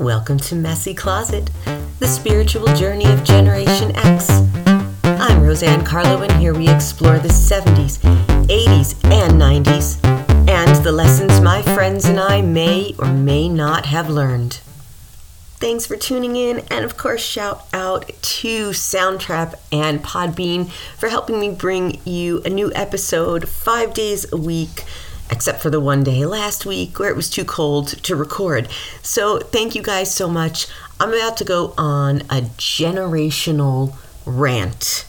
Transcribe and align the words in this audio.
Welcome 0.00 0.38
to 0.38 0.54
Messy 0.54 0.94
Closet, 0.94 1.50
the 1.98 2.06
spiritual 2.06 2.64
journey 2.68 3.04
of 3.12 3.22
Generation 3.22 3.94
X. 3.94 4.30
I'm 5.04 5.42
Roseanne 5.42 5.84
Carlo, 5.84 6.22
and 6.22 6.32
here 6.40 6.54
we 6.54 6.70
explore 6.70 7.18
the 7.18 7.28
70s, 7.28 7.98
80s, 8.46 8.94
and 9.12 9.38
90s, 9.38 10.02
and 10.48 10.82
the 10.82 10.90
lessons 10.90 11.42
my 11.42 11.60
friends 11.60 12.06
and 12.06 12.18
I 12.18 12.40
may 12.40 12.94
or 12.98 13.12
may 13.12 13.46
not 13.46 13.84
have 13.84 14.08
learned. 14.08 14.54
Thanks 15.58 15.84
for 15.84 15.96
tuning 15.96 16.34
in, 16.34 16.60
and 16.70 16.82
of 16.82 16.96
course, 16.96 17.22
shout 17.22 17.66
out 17.74 18.06
to 18.06 18.70
Soundtrap 18.70 19.52
and 19.70 20.02
Podbean 20.02 20.70
for 20.96 21.10
helping 21.10 21.38
me 21.38 21.50
bring 21.50 22.00
you 22.06 22.40
a 22.46 22.48
new 22.48 22.72
episode 22.74 23.50
five 23.50 23.92
days 23.92 24.32
a 24.32 24.38
week 24.38 24.86
except 25.30 25.60
for 25.60 25.70
the 25.70 25.80
one 25.80 26.02
day 26.02 26.26
last 26.26 26.66
week 26.66 26.98
where 26.98 27.10
it 27.10 27.16
was 27.16 27.30
too 27.30 27.44
cold 27.44 27.88
to 28.02 28.16
record. 28.16 28.68
So, 29.02 29.38
thank 29.38 29.74
you 29.74 29.82
guys 29.82 30.14
so 30.14 30.28
much. 30.28 30.66
I'm 30.98 31.12
about 31.12 31.36
to 31.38 31.44
go 31.44 31.72
on 31.78 32.22
a 32.22 32.42
generational 32.58 33.96
rant 34.26 35.06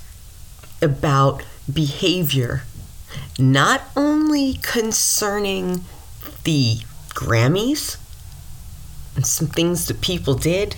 about 0.82 1.44
behavior, 1.72 2.64
not 3.38 3.82
only 3.96 4.56
concerning 4.62 5.84
the 6.44 6.78
Grammys 7.10 7.98
and 9.16 9.26
some 9.26 9.48
things 9.48 9.88
that 9.88 10.02
people 10.02 10.36
did, 10.36 10.76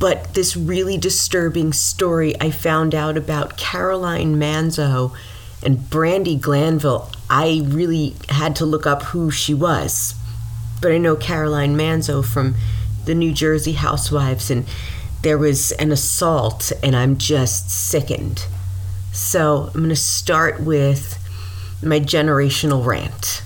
but 0.00 0.34
this 0.34 0.56
really 0.56 0.98
disturbing 0.98 1.72
story 1.72 2.34
I 2.40 2.50
found 2.50 2.94
out 2.94 3.16
about 3.16 3.56
Caroline 3.56 4.36
Manzo 4.36 5.14
and 5.62 5.78
Brandi 5.78 6.40
Glanville, 6.40 7.10
I 7.36 7.62
really 7.64 8.14
had 8.28 8.54
to 8.56 8.64
look 8.64 8.86
up 8.86 9.02
who 9.02 9.28
she 9.32 9.54
was. 9.54 10.14
But 10.80 10.92
I 10.92 10.98
know 10.98 11.16
Caroline 11.16 11.76
Manzo 11.76 12.24
from 12.24 12.54
the 13.06 13.14
New 13.14 13.32
Jersey 13.32 13.72
Housewives, 13.72 14.52
and 14.52 14.66
there 15.22 15.36
was 15.36 15.72
an 15.72 15.90
assault, 15.90 16.70
and 16.80 16.94
I'm 16.94 17.18
just 17.18 17.70
sickened. 17.70 18.46
So 19.12 19.64
I'm 19.74 19.80
going 19.80 19.88
to 19.88 19.96
start 19.96 20.60
with 20.60 21.18
my 21.82 21.98
generational 21.98 22.86
rant. 22.86 23.42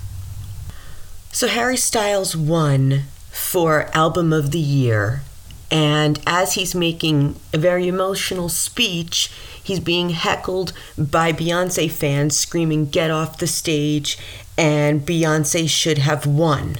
So 1.31 1.47
Harry 1.47 1.77
Styles 1.77 2.35
won 2.35 3.05
for 3.31 3.89
Album 3.95 4.31
of 4.31 4.51
the 4.51 4.59
Year, 4.59 5.23
and 5.71 6.19
as 6.25 6.53
he's 6.53 6.73
making 6.73 7.35
a 7.53 7.57
very 7.57 7.87
emotional 7.87 8.49
speech, 8.49 9.31
He's 9.69 9.79
being 9.79 10.09
heckled 10.09 10.73
by 10.97 11.31
Beyonce 11.31 11.91
fans 11.91 12.35
screaming, 12.35 12.87
Get 12.87 13.11
off 13.11 13.37
the 13.37 13.45
stage, 13.45 14.17
and 14.57 15.05
Beyonce 15.05 15.69
should 15.69 15.99
have 15.99 16.25
won. 16.25 16.77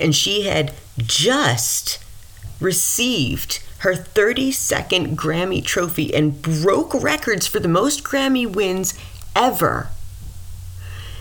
And 0.00 0.16
she 0.16 0.44
had 0.44 0.72
just 0.96 2.02
received 2.58 3.62
her 3.80 3.92
32nd 3.92 5.14
Grammy 5.14 5.62
trophy 5.62 6.14
and 6.14 6.40
broke 6.40 6.94
records 6.94 7.46
for 7.46 7.60
the 7.60 7.68
most 7.68 8.02
Grammy 8.02 8.50
wins 8.50 8.94
ever. 9.36 9.88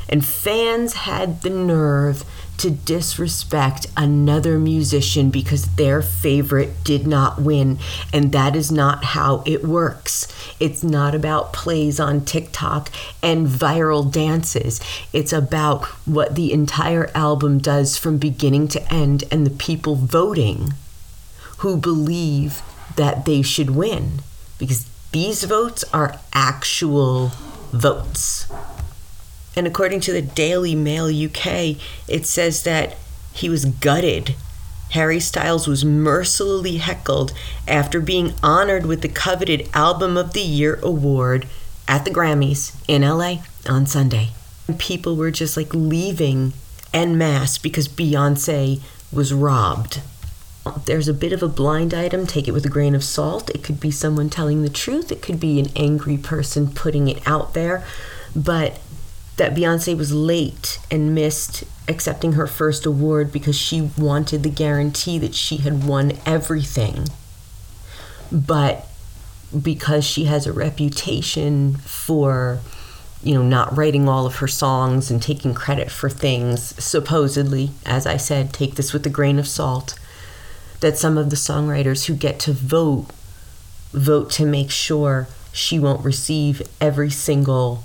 And 0.08 0.26
fans 0.26 0.94
had 0.94 1.42
the 1.42 1.50
nerve 1.50 2.24
to 2.58 2.70
disrespect 2.70 3.88
another 3.98 4.60
musician 4.60 5.32
because 5.32 5.76
their 5.76 6.02
favorite 6.02 6.84
did 6.84 7.08
not 7.08 7.42
win. 7.42 7.80
And 8.14 8.32
that 8.32 8.56
is 8.56 8.72
not 8.72 9.04
how 9.04 9.44
it 9.46 9.64
works. 9.64 10.28
It's 10.60 10.84
not 10.84 11.16
about 11.16 11.54
plays 11.54 12.00
on 12.00 12.24
TikTok 12.24 12.92
and 13.24 13.48
viral 13.48 14.12
dances. 14.12 14.80
It's 15.12 15.34
about 15.34 15.86
what 16.06 16.36
the 16.36 16.54
entire 16.54 17.10
album 17.16 17.58
does 17.58 17.98
from 17.98 18.18
beginning 18.18 18.68
to 18.70 18.94
end 18.94 19.24
and 19.32 19.46
the 19.46 19.52
people 19.52 19.96
voting 19.96 20.74
who 21.60 21.78
believe 21.78 22.62
that 22.96 23.26
they 23.26 23.42
should 23.42 23.72
win. 23.72 24.22
Because 24.60 24.86
these 25.12 25.44
votes 25.44 25.84
are 25.94 26.20
actual 26.34 27.32
votes. 27.72 28.48
And 29.56 29.68
according 29.68 30.00
to 30.02 30.14
the 30.14 30.22
Daily 30.22 30.76
Mail 30.76 31.08
UK, 31.08 31.78
it 32.08 32.26
says 32.26 32.64
that 32.64 32.96
he 33.34 33.50
was 33.50 33.66
gutted. 33.66 34.36
Harry 34.92 35.20
Styles 35.20 35.68
was 35.68 35.86
mercilessly 35.86 36.78
heckled 36.78 37.34
after 37.68 38.02
being 38.02 38.34
honored 38.44 38.86
with 38.86 39.02
the 39.02 39.10
coveted 39.10 39.70
Album 39.74 40.18
of 40.18 40.34
the 40.34 40.42
Year 40.42 40.80
award 40.84 41.48
at 41.88 42.06
the 42.06 42.12
Grammys 42.12 42.76
in 42.88 43.02
LA 43.02 43.38
on 43.70 43.86
Sunday. 43.86 44.30
People 44.78 45.16
were 45.16 45.32
just 45.32 45.56
like 45.58 45.74
leaving 45.74 46.54
en 46.94 47.18
masse 47.18 47.58
because 47.58 47.88
Beyonce 47.88 48.82
was 49.12 49.34
robbed. 49.34 50.02
There's 50.86 51.08
a 51.08 51.14
bit 51.14 51.34
of 51.34 51.42
a 51.42 51.48
blind 51.48 51.94
item, 51.94 52.28
take 52.28 52.48
it 52.48 52.52
with 52.52 52.66
a 52.66 52.70
grain 52.70 52.94
of 52.94 53.04
salt. 53.04 53.50
It 53.50 53.64
could 53.64 53.80
be 53.80 53.92
someone 53.92 54.30
telling 54.30 54.62
the 54.62 54.70
truth, 54.70 55.12
it 55.12 55.22
could 55.22 55.40
be 55.40 55.60
an 55.60 55.72
angry 55.76 56.18
person 56.18 56.72
putting 56.72 57.08
it 57.08 57.26
out 57.28 57.54
there. 57.54 57.84
But 58.36 58.80
that 59.42 59.56
Beyonce 59.56 59.98
was 59.98 60.14
late 60.14 60.78
and 60.92 61.16
missed 61.16 61.64
accepting 61.88 62.34
her 62.34 62.46
first 62.46 62.86
award 62.86 63.32
because 63.32 63.58
she 63.58 63.90
wanted 63.98 64.44
the 64.44 64.52
guarantee 64.52 65.18
that 65.18 65.34
she 65.34 65.58
had 65.58 65.84
won 65.84 66.12
everything. 66.28 67.08
But 68.32 68.86
because 69.60 70.06
she 70.06 70.26
has 70.26 70.46
a 70.46 70.54
reputation 70.54 71.74
for, 71.78 72.60
you 73.24 73.34
know, 73.34 73.42
not 73.42 73.76
writing 73.76 74.08
all 74.08 74.28
of 74.28 74.36
her 74.36 74.48
songs 74.48 75.10
and 75.10 75.20
taking 75.20 75.56
credit 75.56 75.90
for 75.90 76.08
things, 76.08 76.76
supposedly, 76.78 77.72
as 77.84 78.06
I 78.06 78.18
said, 78.18 78.54
take 78.54 78.76
this 78.76 78.94
with 78.94 79.08
a 79.08 79.10
grain 79.10 79.40
of 79.40 79.48
salt, 79.48 79.98
that 80.82 81.00
some 81.00 81.18
of 81.18 81.32
the 81.32 81.36
songwriters 81.36 82.06
who 82.06 82.14
get 82.14 82.40
to 82.42 82.54
vote 82.54 83.08
vote 83.92 84.30
to 84.34 84.46
make 84.46 84.70
sure 84.70 85.28
she 85.52 85.80
won't 85.80 86.06
receive 86.06 86.62
every 86.80 87.10
single 87.10 87.84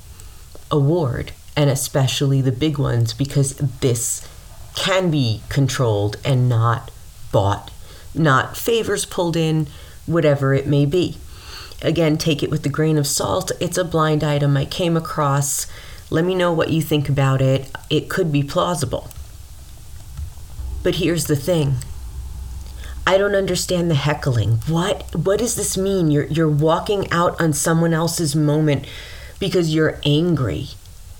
award 0.70 1.32
and 1.56 1.70
especially 1.70 2.40
the 2.40 2.52
big 2.52 2.78
ones 2.78 3.14
because 3.14 3.54
this 3.80 4.28
can 4.74 5.10
be 5.10 5.40
controlled 5.48 6.16
and 6.24 6.48
not 6.48 6.90
bought, 7.32 7.70
not 8.14 8.56
favors 8.56 9.04
pulled 9.04 9.36
in, 9.36 9.66
whatever 10.04 10.54
it 10.54 10.66
may 10.66 10.84
be. 10.84 11.16
Again, 11.82 12.16
take 12.18 12.42
it 12.42 12.50
with 12.50 12.64
a 12.66 12.70
grain 12.70 12.98
of 12.98 13.06
salt. 13.06 13.52
It's 13.60 13.78
a 13.78 13.84
blind 13.84 14.22
item 14.22 14.56
I 14.56 14.64
came 14.64 14.96
across. 14.96 15.66
Let 16.10 16.24
me 16.24 16.34
know 16.34 16.52
what 16.52 16.70
you 16.70 16.80
think 16.80 17.08
about 17.08 17.42
it. 17.42 17.70
It 17.90 18.08
could 18.08 18.30
be 18.30 18.42
plausible. 18.42 19.08
But 20.82 20.96
here's 20.96 21.24
the 21.24 21.36
thing. 21.36 21.76
I 23.06 23.18
don't 23.18 23.34
understand 23.34 23.90
the 23.90 23.94
heckling. 23.94 24.60
What 24.66 25.14
what 25.14 25.38
does 25.38 25.54
this 25.54 25.76
mean? 25.76 26.10
You're 26.10 26.26
you're 26.26 26.48
walking 26.48 27.10
out 27.12 27.40
on 27.40 27.52
someone 27.52 27.92
else's 27.92 28.34
moment 28.34 28.84
because 29.38 29.74
you're 29.74 30.00
angry. 30.04 30.68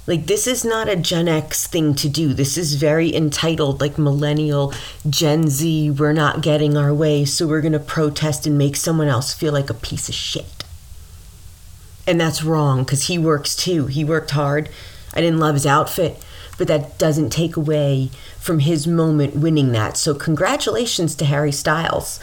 Like, 0.07 0.27
this 0.27 0.47
is 0.47 0.65
not 0.65 0.89
a 0.89 0.95
Gen 0.95 1.27
X 1.27 1.67
thing 1.67 1.95
to 1.97 2.09
do. 2.09 2.33
This 2.33 2.57
is 2.57 2.75
very 2.75 3.15
entitled, 3.15 3.81
like 3.81 3.99
millennial, 3.99 4.73
Gen 5.09 5.49
Z, 5.49 5.91
we're 5.91 6.13
not 6.13 6.43
getting 6.43 6.77
our 6.77 6.95
way, 6.95 7.25
so 7.25 7.47
we're 7.47 7.61
going 7.61 7.73
to 7.73 7.81
protest 7.81 8.47
and 8.47 8.57
make 8.57 8.77
someone 8.77 9.09
else 9.09 9.35
feel 9.35 9.53
like 9.53 9.69
a 9.69 9.75
piece 9.75 10.09
of 10.09 10.15
shit. 10.15 10.65
And 12.07 12.21
that's 12.21 12.45
wrong 12.45 12.85
because 12.85 13.09
he 13.09 13.19
works 13.19 13.57
too. 13.57 13.87
He 13.87 14.05
worked 14.05 14.31
hard. 14.31 14.69
I 15.13 15.21
didn't 15.21 15.41
love 15.41 15.55
his 15.55 15.67
outfit, 15.67 16.25
but 16.57 16.69
that 16.69 16.99
doesn't 16.99 17.31
take 17.31 17.57
away 17.57 18.11
from 18.39 18.61
his 18.61 18.87
moment 18.87 19.35
winning 19.35 19.73
that. 19.73 19.97
So, 19.97 20.15
congratulations 20.15 21.17
to 21.17 21.25
Harry 21.25 21.51
Styles. 21.51 22.21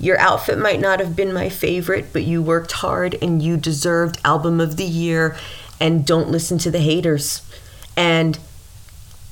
Your 0.00 0.18
outfit 0.18 0.58
might 0.58 0.80
not 0.80 0.98
have 0.98 1.14
been 1.14 1.32
my 1.32 1.50
favorite, 1.50 2.06
but 2.12 2.24
you 2.24 2.42
worked 2.42 2.72
hard 2.72 3.16
and 3.20 3.42
you 3.42 3.58
deserved 3.58 4.18
Album 4.24 4.60
of 4.60 4.76
the 4.76 4.84
Year 4.84 5.36
and 5.82 6.06
don't 6.06 6.30
listen 6.30 6.58
to 6.58 6.70
the 6.70 6.78
haters. 6.78 7.42
And 7.96 8.38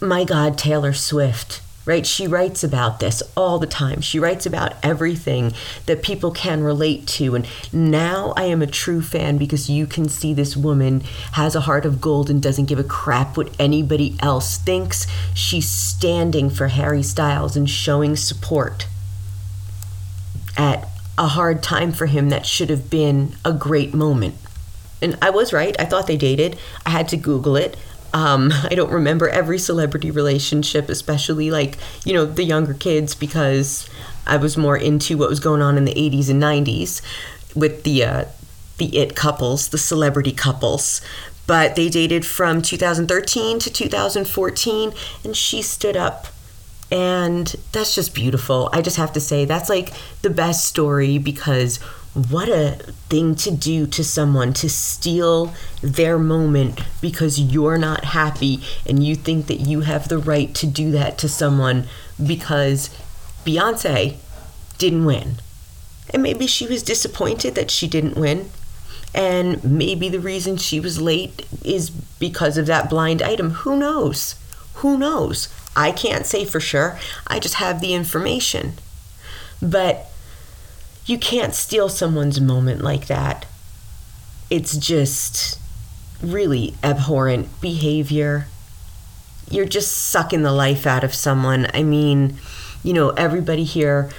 my 0.00 0.24
God, 0.24 0.58
Taylor 0.58 0.92
Swift, 0.92 1.62
right? 1.86 2.04
She 2.04 2.26
writes 2.26 2.64
about 2.64 2.98
this 2.98 3.22
all 3.36 3.60
the 3.60 3.68
time. 3.68 4.00
She 4.00 4.18
writes 4.18 4.46
about 4.46 4.74
everything 4.82 5.52
that 5.86 6.02
people 6.02 6.32
can 6.32 6.64
relate 6.64 7.06
to. 7.06 7.36
And 7.36 7.46
now 7.72 8.34
I 8.36 8.46
am 8.46 8.62
a 8.62 8.66
true 8.66 9.00
fan 9.00 9.38
because 9.38 9.70
you 9.70 9.86
can 9.86 10.08
see 10.08 10.34
this 10.34 10.56
woman 10.56 11.02
has 11.32 11.54
a 11.54 11.60
heart 11.60 11.86
of 11.86 12.00
gold 12.00 12.28
and 12.28 12.42
doesn't 12.42 12.66
give 12.66 12.80
a 12.80 12.84
crap 12.84 13.36
what 13.36 13.54
anybody 13.60 14.16
else 14.18 14.58
thinks. 14.58 15.06
She's 15.32 15.70
standing 15.70 16.50
for 16.50 16.66
Harry 16.66 17.04
Styles 17.04 17.56
and 17.56 17.70
showing 17.70 18.16
support 18.16 18.88
at 20.56 20.88
a 21.16 21.28
hard 21.28 21.62
time 21.62 21.92
for 21.92 22.06
him 22.06 22.28
that 22.30 22.44
should 22.44 22.70
have 22.70 22.90
been 22.90 23.36
a 23.44 23.52
great 23.52 23.94
moment 23.94 24.34
and 25.02 25.18
I 25.22 25.30
was 25.30 25.52
right. 25.52 25.74
I 25.78 25.84
thought 25.84 26.06
they 26.06 26.16
dated. 26.16 26.58
I 26.84 26.90
had 26.90 27.08
to 27.08 27.16
Google 27.16 27.56
it. 27.56 27.76
Um, 28.12 28.52
I 28.64 28.74
don't 28.74 28.92
remember 28.92 29.28
every 29.28 29.58
celebrity 29.58 30.10
relationship, 30.10 30.88
especially 30.88 31.50
like, 31.50 31.78
you 32.04 32.12
know, 32.12 32.24
the 32.26 32.44
younger 32.44 32.74
kids, 32.74 33.14
because 33.14 33.88
I 34.26 34.36
was 34.36 34.56
more 34.56 34.76
into 34.76 35.16
what 35.16 35.28
was 35.28 35.40
going 35.40 35.62
on 35.62 35.76
in 35.76 35.84
the 35.84 35.94
80s 35.94 36.28
and 36.30 36.42
90s 36.42 37.02
with 37.54 37.82
the, 37.84 38.04
uh, 38.04 38.24
the 38.78 38.96
it 38.96 39.16
couples, 39.16 39.68
the 39.68 39.78
celebrity 39.78 40.32
couples. 40.32 41.00
But 41.46 41.74
they 41.74 41.88
dated 41.88 42.24
from 42.24 42.62
2013 42.62 43.58
to 43.60 43.70
2014, 43.72 44.92
and 45.24 45.36
she 45.36 45.62
stood 45.62 45.96
up 45.96 46.28
And 46.92 47.54
that's 47.72 47.94
just 47.94 48.14
beautiful. 48.14 48.68
I 48.72 48.82
just 48.82 48.96
have 48.96 49.12
to 49.12 49.20
say, 49.20 49.44
that's 49.44 49.68
like 49.68 49.92
the 50.22 50.30
best 50.30 50.64
story 50.64 51.18
because 51.18 51.78
what 52.14 52.48
a 52.48 52.72
thing 53.08 53.36
to 53.36 53.50
do 53.52 53.86
to 53.86 54.02
someone 54.02 54.52
to 54.54 54.68
steal 54.68 55.54
their 55.80 56.18
moment 56.18 56.80
because 57.00 57.38
you're 57.38 57.78
not 57.78 58.04
happy 58.04 58.60
and 58.84 59.04
you 59.04 59.14
think 59.14 59.46
that 59.46 59.60
you 59.60 59.82
have 59.82 60.08
the 60.08 60.18
right 60.18 60.52
to 60.56 60.66
do 60.66 60.90
that 60.90 61.18
to 61.18 61.28
someone 61.28 61.84
because 62.24 62.90
Beyonce 63.44 64.16
didn't 64.78 65.04
win. 65.04 65.36
And 66.12 66.22
maybe 66.22 66.48
she 66.48 66.66
was 66.66 66.82
disappointed 66.82 67.54
that 67.54 67.70
she 67.70 67.86
didn't 67.86 68.16
win. 68.16 68.50
And 69.14 69.62
maybe 69.62 70.08
the 70.08 70.20
reason 70.20 70.56
she 70.56 70.80
was 70.80 71.00
late 71.00 71.46
is 71.64 71.90
because 71.90 72.58
of 72.58 72.66
that 72.66 72.90
blind 72.90 73.22
item. 73.22 73.50
Who 73.50 73.76
knows? 73.76 74.34
Who 74.74 74.98
knows? 74.98 75.48
I 75.76 75.92
can't 75.92 76.26
say 76.26 76.44
for 76.44 76.58
sure. 76.58 76.98
I 77.26 77.38
just 77.38 77.54
have 77.54 77.80
the 77.80 77.94
information. 77.94 78.74
But 79.62 80.09
you 81.06 81.18
can't 81.18 81.54
steal 81.54 81.88
someone's 81.88 82.40
moment 82.40 82.82
like 82.82 83.06
that. 83.06 83.46
It's 84.48 84.76
just 84.76 85.58
really 86.22 86.74
abhorrent 86.82 87.60
behavior. 87.60 88.46
You're 89.50 89.66
just 89.66 89.92
sucking 89.92 90.42
the 90.42 90.52
life 90.52 90.86
out 90.86 91.04
of 91.04 91.14
someone. 91.14 91.66
I 91.74 91.82
mean, 91.82 92.36
you 92.82 92.92
know, 92.92 93.10
everybody 93.10 93.64
here 93.64 94.10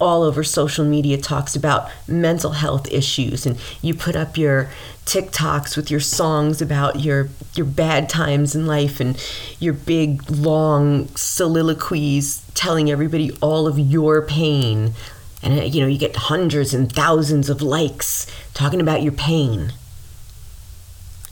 all 0.00 0.22
over 0.22 0.42
social 0.42 0.84
media 0.84 1.18
talks 1.18 1.54
about 1.54 1.90
mental 2.08 2.52
health 2.52 2.90
issues 2.90 3.44
and 3.44 3.58
you 3.82 3.94
put 3.94 4.16
up 4.16 4.38
your 4.38 4.70
TikToks 5.04 5.76
with 5.76 5.90
your 5.90 6.00
songs 6.00 6.62
about 6.62 7.00
your 7.00 7.28
your 7.54 7.66
bad 7.66 8.08
times 8.08 8.54
in 8.54 8.66
life 8.66 8.98
and 8.98 9.22
your 9.58 9.74
big 9.74 10.28
long 10.30 11.08
soliloquies 11.16 12.42
telling 12.54 12.90
everybody 12.90 13.30
all 13.42 13.66
of 13.66 13.78
your 13.78 14.22
pain 14.22 14.94
and 15.42 15.74
you 15.74 15.80
know 15.80 15.86
you 15.86 15.98
get 15.98 16.16
hundreds 16.16 16.74
and 16.74 16.92
thousands 16.92 17.48
of 17.48 17.62
likes 17.62 18.26
talking 18.54 18.80
about 18.80 19.02
your 19.02 19.12
pain 19.12 19.72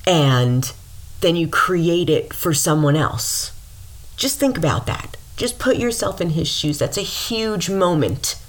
and 0.06 0.72
then 1.20 1.36
you 1.36 1.48
create 1.48 2.08
it 2.08 2.32
for 2.32 2.54
someone 2.54 2.96
else 2.96 3.52
just 4.16 4.38
think 4.38 4.56
about 4.56 4.86
that 4.86 5.16
just 5.36 5.58
put 5.58 5.76
yourself 5.76 6.20
in 6.20 6.30
his 6.30 6.48
shoes 6.48 6.78
that's 6.78 6.98
a 6.98 7.02
huge 7.02 7.68
moment 7.68 8.40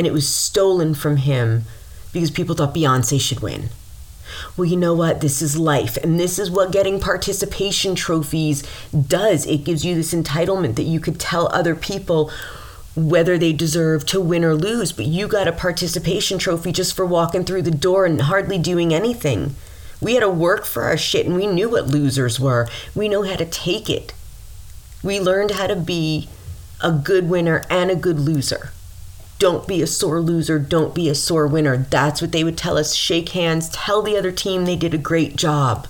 and 0.00 0.06
it 0.06 0.14
was 0.14 0.26
stolen 0.26 0.94
from 0.94 1.18
him 1.18 1.64
because 2.12 2.30
people 2.30 2.54
thought 2.54 2.74
Beyonce 2.74 3.20
should 3.20 3.40
win. 3.40 3.68
Well, 4.56 4.64
you 4.64 4.76
know 4.76 4.94
what? 4.94 5.20
This 5.20 5.42
is 5.42 5.58
life. 5.58 5.98
And 5.98 6.18
this 6.18 6.38
is 6.38 6.50
what 6.50 6.72
getting 6.72 7.00
participation 7.00 7.94
trophies 7.94 8.62
does. 8.92 9.46
It 9.46 9.64
gives 9.64 9.84
you 9.84 9.94
this 9.94 10.14
entitlement 10.14 10.76
that 10.76 10.84
you 10.84 11.00
could 11.00 11.20
tell 11.20 11.48
other 11.52 11.74
people 11.74 12.30
whether 12.94 13.38
they 13.38 13.52
deserve 13.52 14.04
to 14.06 14.20
win 14.20 14.44
or 14.44 14.54
lose. 14.54 14.92
But 14.92 15.06
you 15.06 15.28
got 15.28 15.48
a 15.48 15.52
participation 15.52 16.38
trophy 16.38 16.72
just 16.72 16.94
for 16.94 17.06
walking 17.06 17.44
through 17.44 17.62
the 17.62 17.70
door 17.70 18.04
and 18.04 18.22
hardly 18.22 18.58
doing 18.58 18.92
anything. 18.92 19.54
We 20.00 20.14
had 20.14 20.20
to 20.20 20.30
work 20.30 20.64
for 20.64 20.84
our 20.84 20.96
shit 20.96 21.26
and 21.26 21.36
we 21.36 21.46
knew 21.46 21.70
what 21.70 21.86
losers 21.86 22.40
were. 22.40 22.68
We 22.94 23.08
know 23.08 23.22
how 23.22 23.36
to 23.36 23.44
take 23.44 23.90
it. 23.90 24.14
We 25.02 25.20
learned 25.20 25.52
how 25.52 25.66
to 25.66 25.76
be 25.76 26.28
a 26.80 26.90
good 26.92 27.28
winner 27.28 27.64
and 27.70 27.90
a 27.90 27.96
good 27.96 28.18
loser 28.18 28.72
don't 29.40 29.66
be 29.66 29.80
a 29.80 29.86
sore 29.86 30.20
loser, 30.20 30.58
don't 30.58 30.94
be 30.94 31.08
a 31.08 31.14
sore 31.14 31.46
winner. 31.46 31.78
That's 31.78 32.20
what 32.20 32.30
they 32.30 32.44
would 32.44 32.58
tell 32.58 32.76
us. 32.76 32.94
Shake 32.94 33.30
hands, 33.30 33.70
tell 33.70 34.02
the 34.02 34.16
other 34.16 34.30
team 34.30 34.64
they 34.64 34.76
did 34.76 34.92
a 34.92 34.98
great 34.98 35.34
job, 35.34 35.88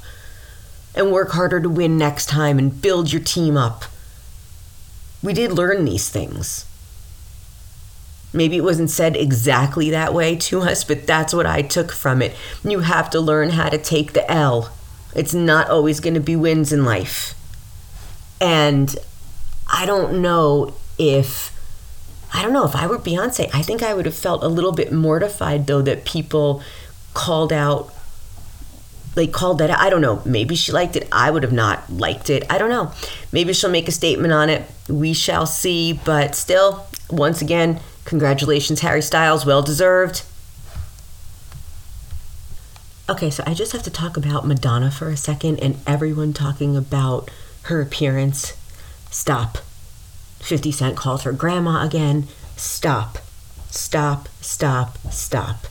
and 0.95 1.11
work 1.11 1.33
harder 1.33 1.61
to 1.61 1.69
win 1.69 1.99
next 1.99 2.27
time 2.27 2.61
and 2.61 2.81
build 2.81 3.13
your 3.13 3.21
team 3.21 3.57
up. 3.57 3.85
We 5.21 5.35
did 5.35 5.53
learn 5.53 5.85
these 5.85 6.09
things. 6.09 6.65
Maybe 8.33 8.57
it 8.57 8.65
wasn't 8.65 8.91
said 8.91 9.17
exactly 9.17 9.91
that 9.91 10.15
way 10.15 10.37
to 10.37 10.61
us, 10.61 10.85
but 10.85 11.07
that's 11.07 11.35
what 11.35 11.47
I 11.47 11.63
took 11.63 11.91
from 11.93 12.23
it. 12.23 12.35
You 12.63 12.81
have 12.81 13.11
to 13.11 13.21
learn 13.21 13.51
how 13.51 13.69
to 13.69 13.79
take 13.79 14.13
the 14.13 14.31
L. 14.31 14.73
It's 15.15 15.35
not 15.35 15.69
always 15.69 15.99
going 15.99 16.15
to 16.15 16.21
be 16.21 16.37
wins 16.37 16.73
in 16.73 16.85
life. 16.85 17.35
And 18.41 18.97
I 19.69 19.85
don't 19.87 20.23
know 20.23 20.75
if 20.99 21.57
I 22.33 22.43
don't 22.43 22.53
know 22.53 22.65
if 22.65 22.77
I 22.77 22.87
were 22.87 22.99
Beyonce, 22.99 23.51
I 23.53 23.63
think 23.63 23.83
I 23.83 23.93
would 23.93 24.07
have 24.07 24.15
felt 24.15 24.45
a 24.45 24.49
little 24.49 24.71
bit 24.73 24.93
mortified 24.93 25.67
though 25.67 25.83
that 25.83 26.05
people 26.05 26.63
called 27.13 27.53
out 27.53 27.93
like 29.17 29.33
called 29.33 29.59
that 29.59 29.71
I 29.71 29.91
don't 29.91 30.01
know. 30.01 30.23
Maybe 30.25 30.55
she 30.55 30.73
liked 30.73 30.95
it. 30.95 31.09
I 31.11 31.31
would 31.31 31.43
have 31.43 31.53
not 31.53 31.91
liked 31.91 32.31
it. 32.31 32.45
I 32.49 32.59
don't 32.59 32.71
know. 32.71 32.93
Maybe 33.33 33.53
she'll 33.53 33.71
make 33.71 33.89
a 33.89 33.93
statement 33.93 34.33
on 34.33 34.49
it. 34.49 34.71
We 34.89 35.13
shall 35.15 35.47
see. 35.47 35.93
But 36.05 36.37
still, 36.37 36.87
once 37.11 37.43
again, 37.43 37.81
congratulations, 38.11 38.81
Harry 38.81 39.01
Styles. 39.01 39.47
Well 39.47 39.63
deserved. 39.63 40.25
Okay, 43.09 43.31
so 43.31 43.45
I 43.47 43.55
just 43.55 43.71
have 43.71 43.85
to 43.85 43.91
talk 43.91 44.17
about 44.17 44.45
Madonna 44.45 44.91
for 44.91 45.11
a 45.11 45.17
second 45.17 45.61
and 45.61 45.79
everyone 45.87 46.33
talking 46.33 46.77
about 46.77 47.31
her 47.63 47.81
appearance. 47.81 48.57
Stop. 49.13 49.59
50 50.41 50.73
Cent 50.73 50.97
called 50.97 51.23
her 51.23 51.31
grandma 51.31 51.85
again. 51.85 52.27
Stop. 52.57 53.19
Stop, 53.69 54.29
stop, 54.41 54.99
stop. 55.13 55.69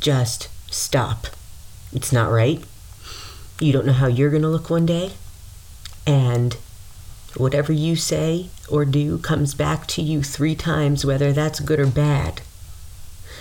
Just 0.00 0.48
stop. 0.72 1.26
It's 1.92 2.12
not 2.12 2.30
right. 2.30 2.64
You 3.58 3.74
don't 3.74 3.84
know 3.84 3.92
how 3.92 4.06
you're 4.06 4.30
going 4.30 4.40
to 4.40 4.48
look 4.48 4.70
one 4.70 4.86
day. 4.86 5.12
And 6.06 6.56
whatever 7.36 7.74
you 7.74 7.94
say 7.94 8.48
or 8.70 8.84
do 8.84 9.18
comes 9.18 9.54
back 9.54 9.86
to 9.88 10.02
you 10.02 10.22
three 10.22 10.54
times, 10.54 11.04
whether 11.04 11.32
that's 11.32 11.60
good 11.60 11.80
or 11.80 11.86
bad. 11.86 12.40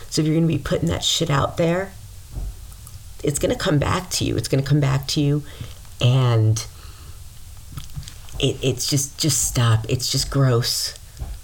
So 0.10 0.22
if 0.22 0.28
you're 0.28 0.36
going 0.36 0.48
to 0.48 0.54
be 0.54 0.62
putting 0.62 0.90
that 0.90 1.04
shit 1.04 1.30
out 1.30 1.58
there, 1.58 1.92
it's 3.24 3.40
going 3.40 3.54
to 3.54 3.58
come 3.58 3.80
back 3.80 4.10
to 4.12 4.26
you. 4.26 4.38
It's 4.38 4.48
going 4.48 4.64
to 4.64 4.68
come 4.68 4.80
back 4.80 5.08
to 5.08 5.22
you. 5.22 5.44
And 6.02 6.66
it, 8.40 8.58
it's 8.64 8.90
just 8.90 9.20
just 9.20 9.48
stop. 9.48 9.86
It's 9.90 10.12
just 10.12 10.32
gross. 10.32 10.98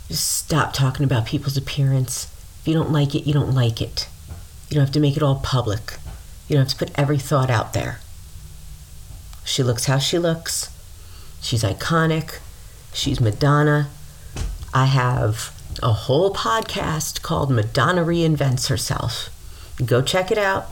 Just 0.07 0.31
stop 0.31 0.73
talking 0.73 1.03
about 1.03 1.25
people's 1.25 1.57
appearance. 1.57 2.31
If 2.61 2.67
you 2.67 2.73
don't 2.73 2.91
like 2.91 3.13
it, 3.15 3.27
you 3.27 3.33
don't 3.33 3.53
like 3.53 3.81
it. 3.81 4.07
You 4.69 4.75
don't 4.75 4.85
have 4.85 4.93
to 4.93 4.99
make 4.99 5.17
it 5.17 5.23
all 5.23 5.35
public. 5.35 5.97
You 6.47 6.55
don't 6.55 6.65
have 6.65 6.77
to 6.77 6.85
put 6.85 6.97
every 6.97 7.17
thought 7.17 7.49
out 7.49 7.73
there. 7.73 7.99
She 9.43 9.61
looks 9.61 9.85
how 9.85 9.99
she 9.99 10.17
looks. 10.17 10.71
She's 11.41 11.63
iconic. 11.63 12.39
She's 12.95 13.19
Madonna. 13.19 13.89
I 14.73 14.85
have 14.85 15.53
a 15.83 15.91
whole 15.91 16.33
podcast 16.33 17.21
called 17.21 17.51
Madonna 17.51 18.05
Reinvents 18.05 18.69
Herself. 18.69 19.29
Go 19.85 20.01
check 20.01 20.31
it 20.31 20.37
out. 20.37 20.67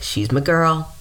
She's 0.00 0.30
my 0.30 0.38
girl. 0.38 0.94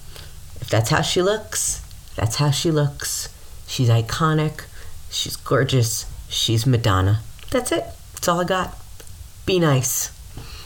If 0.60 0.68
that's 0.68 0.90
how 0.90 1.02
she 1.02 1.22
looks, 1.22 1.86
that's 2.16 2.38
how 2.38 2.50
she 2.50 2.72
looks. 2.72 3.30
She's 3.68 3.88
iconic. 3.88 4.66
She's 5.12 5.36
gorgeous. 5.36 6.08
She's 6.28 6.66
Madonna. 6.66 7.22
That's 7.52 7.72
it. 7.72 7.86
That's 8.14 8.28
all 8.28 8.42
I 8.42 8.44
got. 8.44 8.76
Be 9.46 9.60
nice. 9.60 10.12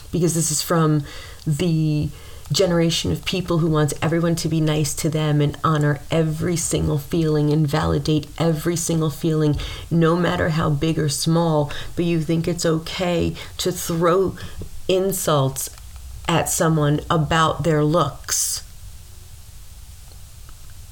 Because 0.09 0.35
this 0.35 0.51
is 0.51 0.61
from 0.61 1.03
the 1.45 2.09
generation 2.51 3.11
of 3.11 3.25
people 3.25 3.59
who 3.59 3.69
wants 3.69 3.93
everyone 4.01 4.35
to 4.35 4.49
be 4.49 4.59
nice 4.59 4.93
to 4.93 5.09
them 5.09 5.41
and 5.41 5.57
honor 5.63 5.99
every 6.09 6.55
single 6.55 6.97
feeling 6.97 7.51
and 7.51 7.67
validate 7.67 8.27
every 8.37 8.75
single 8.75 9.09
feeling, 9.09 9.55
no 9.89 10.15
matter 10.15 10.49
how 10.49 10.69
big 10.69 10.99
or 10.99 11.09
small. 11.09 11.71
But 11.95 12.05
you 12.05 12.21
think 12.21 12.47
it's 12.47 12.65
okay 12.65 13.35
to 13.57 13.71
throw 13.71 14.35
insults 14.87 15.69
at 16.27 16.49
someone 16.49 16.99
about 17.09 17.63
their 17.63 17.83
looks. 17.83 18.63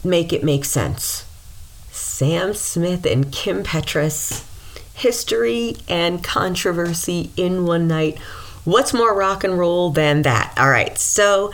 Make 0.04 0.32
it 0.32 0.44
make 0.44 0.66
sense. 0.66 1.26
Sam 1.92 2.54
Smith 2.54 3.06
and 3.06 3.32
Kim 3.32 3.64
Petras. 3.64 4.46
History 4.94 5.78
and 5.88 6.24
controversy 6.24 7.32
in 7.38 7.66
one 7.66 7.88
night. 7.88 8.18
What's 8.70 8.94
more 8.94 9.16
rock 9.16 9.44
and 9.44 9.58
roll 9.58 9.90
than 9.90 10.22
that? 10.22 10.54
All 10.56 10.70
right, 10.70 10.96
so 10.96 11.52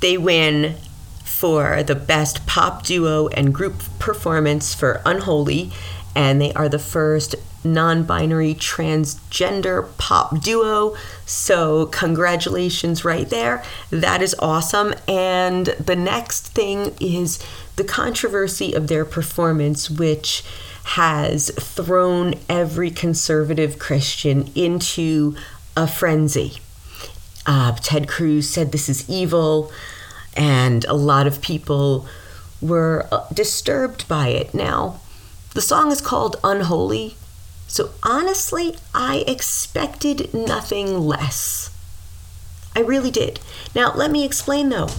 they 0.00 0.16
win 0.16 0.76
for 1.22 1.82
the 1.82 1.94
best 1.94 2.46
pop 2.46 2.84
duo 2.84 3.28
and 3.28 3.52
group 3.52 3.82
performance 3.98 4.72
for 4.74 5.02
Unholy, 5.04 5.70
and 6.16 6.40
they 6.40 6.54
are 6.54 6.70
the 6.70 6.78
first 6.78 7.34
non 7.62 8.04
binary 8.04 8.54
transgender 8.54 9.94
pop 9.98 10.40
duo. 10.40 10.96
So, 11.26 11.84
congratulations 11.84 13.04
right 13.04 13.28
there. 13.28 13.62
That 13.90 14.22
is 14.22 14.34
awesome. 14.38 14.94
And 15.06 15.66
the 15.66 15.96
next 15.96 16.48
thing 16.54 16.96
is 16.98 17.44
the 17.76 17.84
controversy 17.84 18.72
of 18.72 18.88
their 18.88 19.04
performance, 19.04 19.90
which 19.90 20.42
has 20.94 21.50
thrown 21.60 22.32
every 22.48 22.90
conservative 22.90 23.78
Christian 23.78 24.50
into 24.54 25.36
a 25.78 25.86
frenzy. 25.86 26.58
Uh, 27.46 27.72
Ted 27.80 28.08
Cruz 28.08 28.50
said 28.50 28.72
this 28.72 28.88
is 28.88 29.08
evil, 29.08 29.70
and 30.36 30.84
a 30.86 30.94
lot 30.94 31.28
of 31.28 31.40
people 31.40 32.04
were 32.60 33.06
uh, 33.12 33.24
disturbed 33.32 34.08
by 34.08 34.28
it. 34.28 34.52
Now, 34.52 35.00
The 35.54 35.62
song 35.62 35.90
is 35.92 36.00
called 36.00 36.36
Unholy, 36.42 37.16
so 37.68 37.90
honestly, 38.02 38.76
I 38.92 39.24
expected 39.26 40.34
nothing 40.34 40.98
less. 40.98 41.70
I 42.76 42.80
really 42.80 43.10
did. 43.10 43.40
Now, 43.74 43.94
let 43.94 44.10
me 44.10 44.24
explain 44.24 44.68
though. 44.68 44.90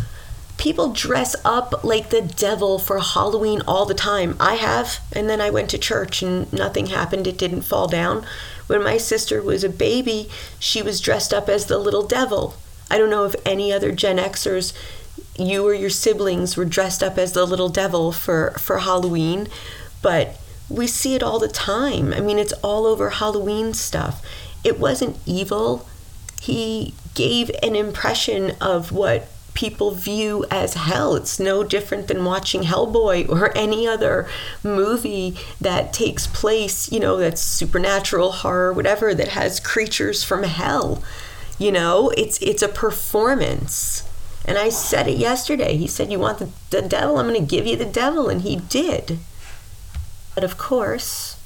People 0.58 0.92
dress 0.92 1.36
up 1.46 1.84
like 1.84 2.10
the 2.10 2.22
devil 2.22 2.80
for 2.80 3.00
Halloween 3.00 3.62
all 3.68 3.86
the 3.86 3.94
time. 3.94 4.36
I 4.40 4.56
have, 4.56 5.00
and 5.14 5.30
then 5.30 5.40
I 5.40 5.50
went 5.50 5.70
to 5.72 5.78
church 5.78 6.22
and 6.22 6.52
nothing 6.52 6.88
happened. 6.88 7.28
It 7.28 7.38
didn't 7.38 7.62
fall 7.62 7.88
down. 7.88 8.26
When 8.70 8.84
my 8.84 8.98
sister 8.98 9.42
was 9.42 9.64
a 9.64 9.70
baby, 9.70 10.30
she 10.60 10.84
was 10.84 11.02
dressed 11.02 11.34
up 11.34 11.50
as 11.50 11.66
the 11.66 11.80
little 11.80 12.04
devil. 12.04 12.54
I 12.92 13.00
don't 13.00 13.10
know 13.10 13.26
if 13.26 13.34
any 13.44 13.74
other 13.74 13.92
Gen 13.92 14.18
Xers, 14.18 14.74
you 15.40 15.66
or 15.66 15.74
your 15.74 15.90
siblings, 15.90 16.56
were 16.56 16.66
dressed 16.66 17.02
up 17.02 17.18
as 17.18 17.32
the 17.32 17.48
little 17.48 17.70
devil 17.70 18.12
for, 18.12 18.52
for 18.60 18.78
Halloween, 18.78 19.48
but 20.04 20.38
we 20.70 20.86
see 20.86 21.16
it 21.16 21.24
all 21.24 21.40
the 21.40 21.48
time. 21.48 22.14
I 22.14 22.20
mean, 22.20 22.38
it's 22.38 22.54
all 22.62 22.86
over 22.86 23.10
Halloween 23.10 23.74
stuff. 23.74 24.24
It 24.64 24.80
wasn't 24.80 25.18
evil. 25.26 25.88
He 26.40 26.94
gave 27.16 27.50
an 27.64 27.76
impression 27.76 28.52
of 28.62 28.92
what 28.92 29.28
people 29.60 29.92
view 29.92 30.46
as 30.50 30.74
hell. 30.76 31.18
It's 31.18 31.38
no 31.38 31.66
different 31.66 32.08
than 32.08 32.24
watching 32.24 32.62
Hellboy 32.62 33.28
or 33.28 33.56
any 33.58 33.86
other 33.86 34.26
movie 34.64 35.36
that 35.60 35.92
takes 35.92 36.28
place, 36.28 36.90
you 36.94 37.00
know, 37.02 37.18
that's 37.18 37.42
supernatural 37.42 38.32
horror, 38.32 38.72
whatever, 38.72 39.14
that 39.14 39.28
has 39.30 39.60
creatures 39.60 40.24
from 40.24 40.44
hell. 40.44 41.04
You 41.58 41.74
know, 41.74 42.10
it's 42.16 42.38
it's 42.42 42.62
a 42.62 42.70
performance. 42.70 44.08
And 44.46 44.58
I 44.58 44.70
said 44.70 45.10
it 45.10 45.18
yesterday. 45.18 45.76
He 45.76 45.88
said, 45.88 46.10
You 46.10 46.20
want 46.20 46.40
the, 46.40 46.50
the 46.70 46.82
devil? 46.82 47.18
I'm 47.18 47.28
going 47.28 47.46
to 47.46 47.56
give 47.56 47.68
you 47.68 47.76
the 47.76 47.84
devil. 47.84 48.30
And 48.30 48.44
he 48.44 48.56
did. 48.56 49.20
But 50.36 50.46
of 50.46 50.58
course, 50.58 51.38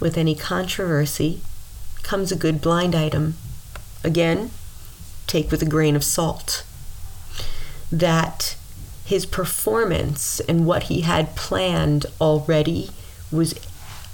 with 0.00 0.16
any 0.16 0.34
controversy 0.34 1.42
comes 2.02 2.32
a 2.32 2.36
good 2.36 2.62
blind 2.62 2.94
item. 2.94 3.34
Again, 4.02 4.50
take 5.26 5.50
with 5.50 5.60
a 5.60 5.66
grain 5.66 5.94
of 5.94 6.04
salt 6.04 6.64
that 7.98 8.56
his 9.04 9.26
performance 9.26 10.40
and 10.40 10.66
what 10.66 10.84
he 10.84 11.02
had 11.02 11.36
planned 11.36 12.06
already 12.20 12.90
was 13.30 13.54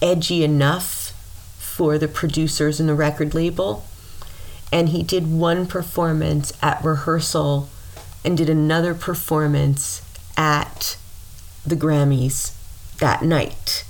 edgy 0.02 0.44
enough 0.44 1.12
for 1.58 1.96
the 1.96 2.08
producers 2.08 2.78
and 2.80 2.88
the 2.88 2.94
record 2.94 3.34
label. 3.34 3.84
And 4.72 4.90
he 4.90 5.02
did 5.02 5.32
one 5.32 5.66
performance 5.66 6.52
at 6.62 6.84
rehearsal 6.84 7.68
and 8.24 8.36
did 8.36 8.50
another 8.50 8.94
performance 8.94 10.02
at 10.36 10.96
the 11.66 11.76
Grammys 11.76 12.52
that 12.98 13.22
night. 13.22 13.84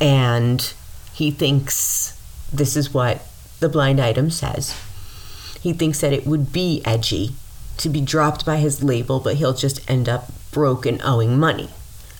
And 0.00 0.72
he 1.12 1.30
thinks 1.30 2.18
this 2.52 2.76
is 2.76 2.94
what 2.94 3.22
the 3.60 3.68
blind 3.68 4.00
item 4.00 4.30
says. 4.30 4.78
He 5.60 5.72
thinks 5.72 6.00
that 6.00 6.12
it 6.12 6.26
would 6.26 6.52
be 6.52 6.82
edgy 6.84 7.34
to 7.78 7.88
be 7.88 8.00
dropped 8.00 8.44
by 8.44 8.56
his 8.56 8.82
label, 8.82 9.20
but 9.20 9.36
he'll 9.36 9.54
just 9.54 9.88
end 9.90 10.08
up 10.08 10.30
broke 10.50 10.86
and 10.86 11.00
owing 11.02 11.38
money. 11.38 11.70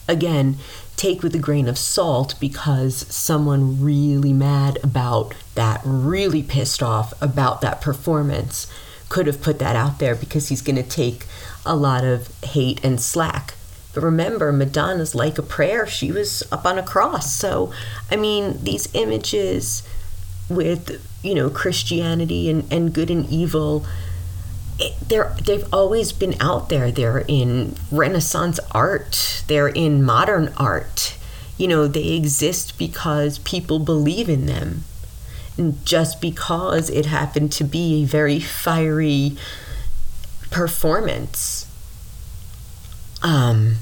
Again, 0.09 0.57
take 0.97 1.23
with 1.23 1.35
a 1.35 1.39
grain 1.39 1.69
of 1.69 1.79
salt 1.79 2.35
because 2.41 3.07
someone 3.15 3.83
really 3.83 4.33
mad 4.33 4.79
about 4.83 5.35
that, 5.55 5.81
really 5.85 6.43
pissed 6.43 6.83
off 6.83 7.13
about 7.21 7.61
that 7.61 7.81
performance, 7.81 8.67
could 9.09 9.27
have 9.27 9.43
put 9.43 9.59
that 9.59 9.77
out 9.77 9.99
there 9.99 10.15
because 10.15 10.49
he's 10.49 10.63
going 10.63 10.77
to 10.77 10.83
take 10.83 11.27
a 11.65 11.77
lot 11.77 12.05
of 12.05 12.29
hate 12.43 12.83
and 12.85 13.01
slack. 13.01 13.55
But 13.95 14.03
remember, 14.03 14.53
Madonna's 14.53 15.15
like 15.15 15.39
a 15.39 15.43
prayer. 15.43 15.87
She 15.87 16.11
was 16.11 16.43
up 16.51 16.65
on 16.65 16.79
a 16.79 16.83
cross. 16.83 17.35
So, 17.35 17.73
I 18.11 18.17
mean, 18.17 18.63
these 18.65 18.89
images 18.95 19.83
with, 20.49 21.07
you 21.23 21.35
know, 21.35 21.51
Christianity 21.51 22.49
and, 22.49 22.71
and 22.73 22.93
good 22.93 23.11
and 23.11 23.29
evil 23.29 23.85
they're 25.07 25.35
they've 25.45 25.67
always 25.73 26.13
been 26.13 26.35
out 26.41 26.69
there. 26.69 26.91
They're 26.91 27.25
in 27.29 27.77
Renaissance 27.91 28.59
art. 28.73 29.45
They're 29.47 29.69
in 29.69 30.03
modern 30.03 30.53
art. 30.57 31.17
You 31.59 31.69
know, 31.69 31.87
they 31.87 32.09
exist 32.09 32.79
because 32.79 33.39
people 33.41 33.79
believe 33.79 34.29
in 34.29 34.47
them. 34.47 34.85
And 35.59 35.85
just 35.85 36.21
because 36.21 36.89
it 36.91 37.07
happened 37.07 37.53
to 37.53 37.65
be 37.65 38.03
a 38.03 38.07
very 38.07 38.41
fiery 38.41 39.37
performance 40.51 41.67
um, 43.23 43.77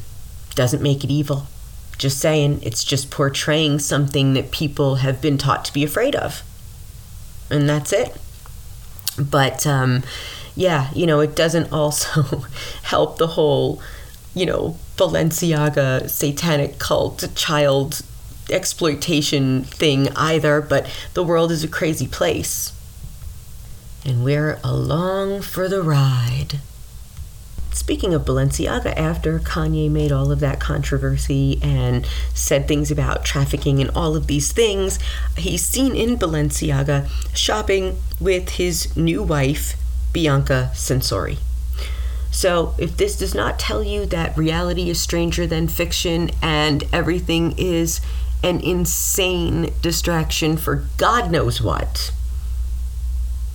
doesn't 0.54 0.82
make 0.82 1.04
it 1.04 1.10
evil. 1.10 1.46
Just 1.96 2.18
saying, 2.18 2.60
it's 2.62 2.82
just 2.82 3.10
portraying 3.10 3.78
something 3.78 4.34
that 4.34 4.50
people 4.50 4.96
have 4.96 5.20
been 5.20 5.38
taught 5.38 5.64
to 5.66 5.72
be 5.72 5.84
afraid 5.84 6.16
of. 6.16 6.42
And 7.50 7.68
that's 7.68 7.92
it. 7.92 8.16
But 9.18 9.66
um, 9.66 10.02
yeah, 10.60 10.90
you 10.94 11.06
know, 11.06 11.20
it 11.20 11.34
doesn't 11.34 11.72
also 11.72 12.44
help 12.82 13.16
the 13.16 13.28
whole, 13.28 13.80
you 14.34 14.44
know, 14.46 14.76
Balenciaga 14.96 16.08
satanic 16.08 16.78
cult 16.78 17.28
child 17.34 18.02
exploitation 18.50 19.64
thing 19.64 20.08
either, 20.16 20.60
but 20.60 20.86
the 21.14 21.22
world 21.22 21.50
is 21.50 21.64
a 21.64 21.68
crazy 21.68 22.06
place. 22.06 22.72
And 24.04 24.22
we're 24.22 24.58
along 24.62 25.42
for 25.42 25.68
the 25.68 25.82
ride. 25.82 26.60
Speaking 27.72 28.12
of 28.12 28.24
Balenciaga, 28.24 28.94
after 28.96 29.38
Kanye 29.38 29.90
made 29.90 30.12
all 30.12 30.32
of 30.32 30.40
that 30.40 30.60
controversy 30.60 31.58
and 31.62 32.06
said 32.34 32.66
things 32.66 32.90
about 32.90 33.24
trafficking 33.24 33.80
and 33.80 33.90
all 33.90 34.16
of 34.16 34.26
these 34.26 34.52
things, 34.52 34.98
he's 35.36 35.64
seen 35.64 35.94
in 35.94 36.18
Balenciaga 36.18 37.08
shopping 37.34 37.96
with 38.20 38.50
his 38.50 38.94
new 38.96 39.22
wife, 39.22 39.74
Bianca 40.12 40.70
Censori. 40.74 41.38
So, 42.30 42.74
if 42.78 42.96
this 42.96 43.16
does 43.16 43.34
not 43.34 43.58
tell 43.58 43.82
you 43.82 44.06
that 44.06 44.36
reality 44.36 44.88
is 44.88 45.00
stranger 45.00 45.46
than 45.46 45.66
fiction 45.66 46.30
and 46.40 46.84
everything 46.92 47.54
is 47.58 48.00
an 48.42 48.60
insane 48.60 49.72
distraction 49.82 50.56
for 50.56 50.84
God 50.96 51.30
knows 51.30 51.60
what, 51.60 52.12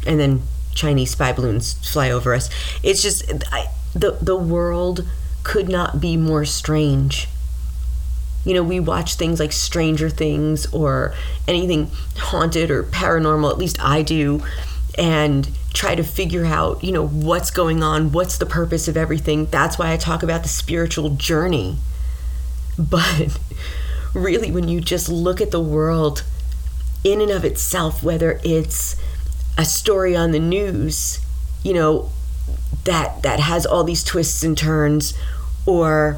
and 0.06 0.20
then 0.20 0.44
Chinese 0.74 1.12
spy 1.12 1.32
balloons 1.32 1.74
fly 1.90 2.12
over 2.12 2.34
us, 2.34 2.50
it's 2.84 3.02
just 3.02 3.24
I, 3.52 3.68
the 3.94 4.18
the 4.22 4.36
world 4.36 5.08
could 5.44 5.70
not 5.70 6.02
be 6.02 6.18
more 6.18 6.44
strange. 6.44 7.30
You 8.44 8.54
know, 8.54 8.64
we 8.64 8.80
watch 8.80 9.16
things 9.16 9.40
like 9.40 9.54
Stranger 9.54 10.10
Things 10.10 10.72
or 10.74 11.16
anything 11.48 11.90
haunted 12.18 12.70
or 12.70 12.84
paranormal, 12.84 13.50
at 13.50 13.58
least 13.58 13.84
I 13.84 14.04
do, 14.04 14.44
and 14.98 15.50
try 15.74 15.96
to 15.96 16.04
figure 16.04 16.46
out, 16.46 16.84
you 16.84 16.92
know, 16.92 17.06
what's 17.06 17.52
going 17.52 17.84
on, 17.84 18.12
what's 18.12 18.38
the 18.38 18.46
purpose 18.46 18.88
of 18.88 18.96
everything. 18.96 19.46
That's 19.48 19.78
why 19.78 19.92
I 19.92 19.98
talk 19.98 20.24
about 20.24 20.44
the 20.44 20.50
spiritual 20.50 21.12
journey. 21.12 21.78
But 22.78 23.40
really, 24.14 24.52
when 24.52 24.68
you 24.68 24.82
just 24.82 25.08
look 25.08 25.40
at 25.40 25.52
the 25.52 25.62
world 25.62 26.26
in 27.06 27.22
and 27.22 27.32
of 27.32 27.46
itself, 27.46 28.04
whether 28.04 28.42
it's 28.44 28.98
a 29.58 29.64
story 29.64 30.14
on 30.14 30.32
the 30.32 30.40
news, 30.40 31.22
you 31.64 31.74
know, 31.74 32.10
that 32.84 33.24
that 33.24 33.40
has 33.40 33.66
all 33.66 33.86
these 33.86 34.04
twists 34.04 34.44
and 34.44 34.58
turns, 34.58 35.18
or 35.66 36.18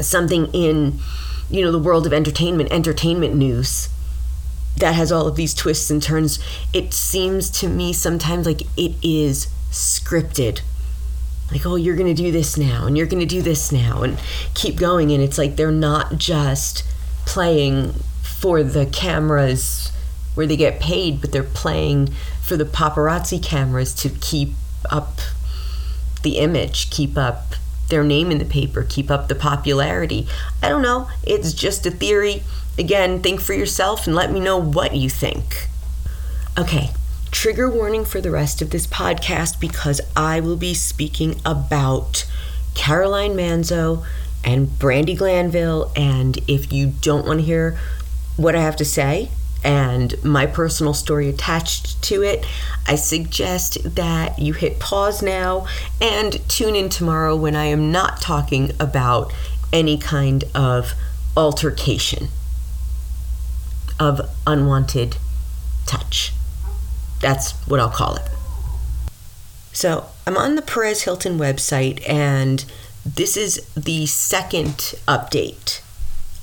something 0.00 0.46
in, 0.52 0.98
you 1.48 1.62
know, 1.62 1.70
the 1.70 1.78
world 1.78 2.08
of 2.08 2.12
entertainment, 2.12 2.72
entertainment 2.72 3.36
news 3.36 3.88
that 4.76 4.94
has 4.94 5.12
all 5.12 5.26
of 5.26 5.36
these 5.36 5.54
twists 5.54 5.90
and 5.90 6.02
turns. 6.02 6.38
It 6.72 6.92
seems 6.92 7.50
to 7.60 7.68
me 7.68 7.92
sometimes 7.92 8.46
like 8.46 8.62
it 8.76 8.94
is 9.02 9.48
scripted. 9.70 10.60
Like, 11.50 11.66
oh, 11.66 11.76
you're 11.76 11.96
going 11.96 12.14
to 12.14 12.22
do 12.22 12.30
this 12.30 12.56
now, 12.56 12.86
and 12.86 12.96
you're 12.96 13.06
going 13.06 13.20
to 13.20 13.26
do 13.26 13.42
this 13.42 13.72
now, 13.72 14.02
and 14.02 14.20
keep 14.54 14.76
going. 14.76 15.10
And 15.10 15.22
it's 15.22 15.36
like 15.36 15.56
they're 15.56 15.72
not 15.72 16.16
just 16.16 16.84
playing 17.26 17.94
for 18.22 18.62
the 18.62 18.86
cameras 18.86 19.90
where 20.34 20.46
they 20.46 20.56
get 20.56 20.80
paid, 20.80 21.20
but 21.20 21.32
they're 21.32 21.42
playing 21.42 22.08
for 22.40 22.56
the 22.56 22.64
paparazzi 22.64 23.42
cameras 23.42 23.94
to 23.94 24.08
keep 24.08 24.50
up 24.90 25.18
the 26.22 26.38
image, 26.38 26.90
keep 26.90 27.18
up 27.18 27.54
their 27.90 28.04
name 28.04 28.30
in 28.30 28.38
the 28.38 28.44
paper, 28.44 28.86
keep 28.88 29.10
up 29.10 29.28
the 29.28 29.34
popularity. 29.34 30.26
I 30.62 30.68
don't 30.68 30.82
know. 30.82 31.08
It's 31.22 31.52
just 31.52 31.86
a 31.86 31.90
theory. 31.90 32.42
Again, 32.78 33.20
think 33.20 33.40
for 33.40 33.52
yourself 33.52 34.06
and 34.06 34.16
let 34.16 34.32
me 34.32 34.40
know 34.40 34.56
what 34.56 34.94
you 34.94 35.10
think. 35.10 35.68
Okay, 36.58 36.90
trigger 37.30 37.70
warning 37.70 38.04
for 38.04 38.20
the 38.20 38.30
rest 38.30 38.62
of 38.62 38.70
this 38.70 38.86
podcast 38.86 39.60
because 39.60 40.00
I 40.16 40.40
will 40.40 40.56
be 40.56 40.74
speaking 40.74 41.40
about 41.44 42.26
Caroline 42.74 43.32
Manzo 43.32 44.04
and 44.44 44.68
Brandi 44.68 45.16
Glanville. 45.16 45.92
And 45.94 46.38
if 46.48 46.72
you 46.72 46.94
don't 47.00 47.26
want 47.26 47.40
to 47.40 47.44
hear 47.44 47.78
what 48.36 48.56
I 48.56 48.62
have 48.62 48.76
to 48.76 48.84
say 48.84 49.30
and 49.62 50.22
my 50.24 50.46
personal 50.46 50.94
story 50.94 51.28
attached 51.28 52.02
to 52.04 52.22
it, 52.22 52.46
I 52.86 52.94
suggest 52.94 53.94
that 53.96 54.38
you 54.38 54.52
hit 54.52 54.78
pause 54.78 55.22
now 55.22 55.66
and 56.00 56.46
tune 56.48 56.74
in 56.74 56.88
tomorrow 56.88 57.36
when 57.36 57.54
I 57.54 57.66
am 57.66 57.92
not 57.92 58.20
talking 58.20 58.72
about 58.80 59.32
any 59.72 59.98
kind 59.98 60.44
of 60.54 60.94
altercation 61.36 62.28
of 63.98 64.30
unwanted 64.46 65.16
touch. 65.86 66.32
That's 67.20 67.52
what 67.66 67.80
I'll 67.80 67.90
call 67.90 68.16
it. 68.16 68.28
So 69.72 70.06
I'm 70.26 70.36
on 70.36 70.56
the 70.56 70.62
Perez 70.62 71.02
Hilton 71.02 71.38
website, 71.38 72.02
and 72.08 72.64
this 73.04 73.36
is 73.36 73.66
the 73.74 74.06
second 74.06 74.94
update 75.06 75.80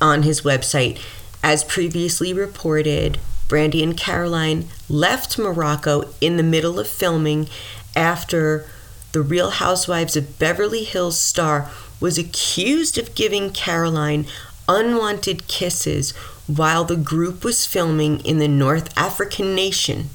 on 0.01 0.23
his 0.23 0.41
website. 0.41 0.99
As 1.47 1.63
previously 1.63 2.33
reported, 2.33 3.19
Brandi 3.47 3.81
and 3.81 3.95
Caroline 3.95 4.67
left 4.89 5.39
Morocco 5.39 6.13
in 6.19 6.35
the 6.35 6.43
middle 6.43 6.77
of 6.77 6.89
filming 6.89 7.47
after 7.95 8.65
the 9.13 9.21
Real 9.21 9.51
Housewives 9.51 10.17
of 10.17 10.37
Beverly 10.37 10.83
Hills 10.83 11.17
star 11.17 11.71
was 12.01 12.17
accused 12.17 12.97
of 12.97 13.15
giving 13.15 13.51
Caroline 13.51 14.25
unwanted 14.67 15.47
kisses 15.47 16.11
while 16.47 16.83
the 16.83 16.97
group 16.97 17.45
was 17.45 17.65
filming 17.65 18.19
in 18.25 18.39
the 18.39 18.49
North 18.49 18.89
African 18.97 19.55
nation. 19.55 20.09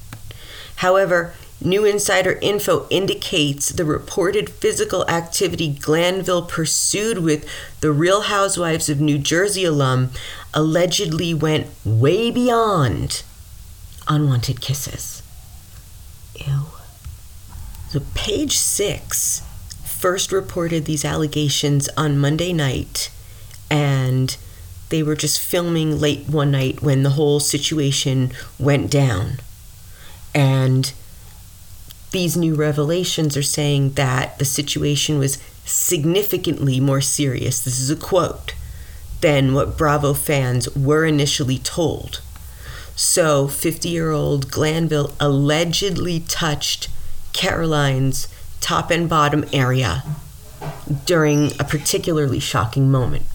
However, 0.75 1.33
new 1.61 1.85
insider 1.85 2.37
info 2.41 2.87
indicates 2.89 3.69
the 3.69 3.85
reported 3.85 4.49
physical 4.49 5.07
activity 5.09 5.69
Glanville 5.69 6.43
pursued 6.43 7.19
with 7.19 7.47
the 7.79 7.91
Real 7.91 8.21
Housewives 8.21 8.89
of 8.89 8.99
New 8.99 9.17
Jersey 9.17 9.65
alum 9.65 10.11
allegedly 10.53 11.33
went 11.33 11.67
way 11.85 12.31
beyond 12.31 13.23
unwanted 14.07 14.61
kisses. 14.61 15.21
Ew. 16.35 16.65
So, 17.89 18.01
page 18.15 18.57
six 18.57 19.41
first 19.83 20.31
reported 20.31 20.85
these 20.85 21.05
allegations 21.05 21.87
on 21.95 22.17
Monday 22.17 22.51
night, 22.51 23.09
and 23.69 24.35
they 24.89 25.01
were 25.01 25.15
just 25.15 25.39
filming 25.39 25.99
late 25.99 26.27
one 26.27 26.51
night 26.51 26.81
when 26.81 27.03
the 27.03 27.11
whole 27.11 27.39
situation 27.39 28.31
went 28.59 28.91
down. 28.91 29.39
And 30.35 30.91
these 32.13 32.37
new 32.37 32.55
revelations 32.55 33.35
are 33.35 33.43
saying 33.43 33.93
that 33.93 34.39
the 34.39 34.45
situation 34.45 35.19
was 35.19 35.37
significantly 35.65 36.79
more 36.79 37.01
serious. 37.01 37.59
This 37.59 37.79
is 37.79 37.89
a 37.89 37.95
quote 37.95 38.53
than 39.21 39.53
what 39.53 39.77
Bravo 39.77 40.13
fans 40.13 40.73
were 40.75 41.05
initially 41.05 41.57
told. 41.57 42.21
So, 42.95 43.47
50 43.47 43.89
year 43.89 44.11
old 44.11 44.51
Glanville 44.51 45.13
allegedly 45.19 46.21
touched 46.21 46.89
Caroline's 47.33 48.27
top 48.61 48.91
and 48.91 49.09
bottom 49.09 49.43
area 49.51 50.03
during 51.05 51.51
a 51.59 51.63
particularly 51.63 52.39
shocking 52.39 52.89
moment. 52.89 53.25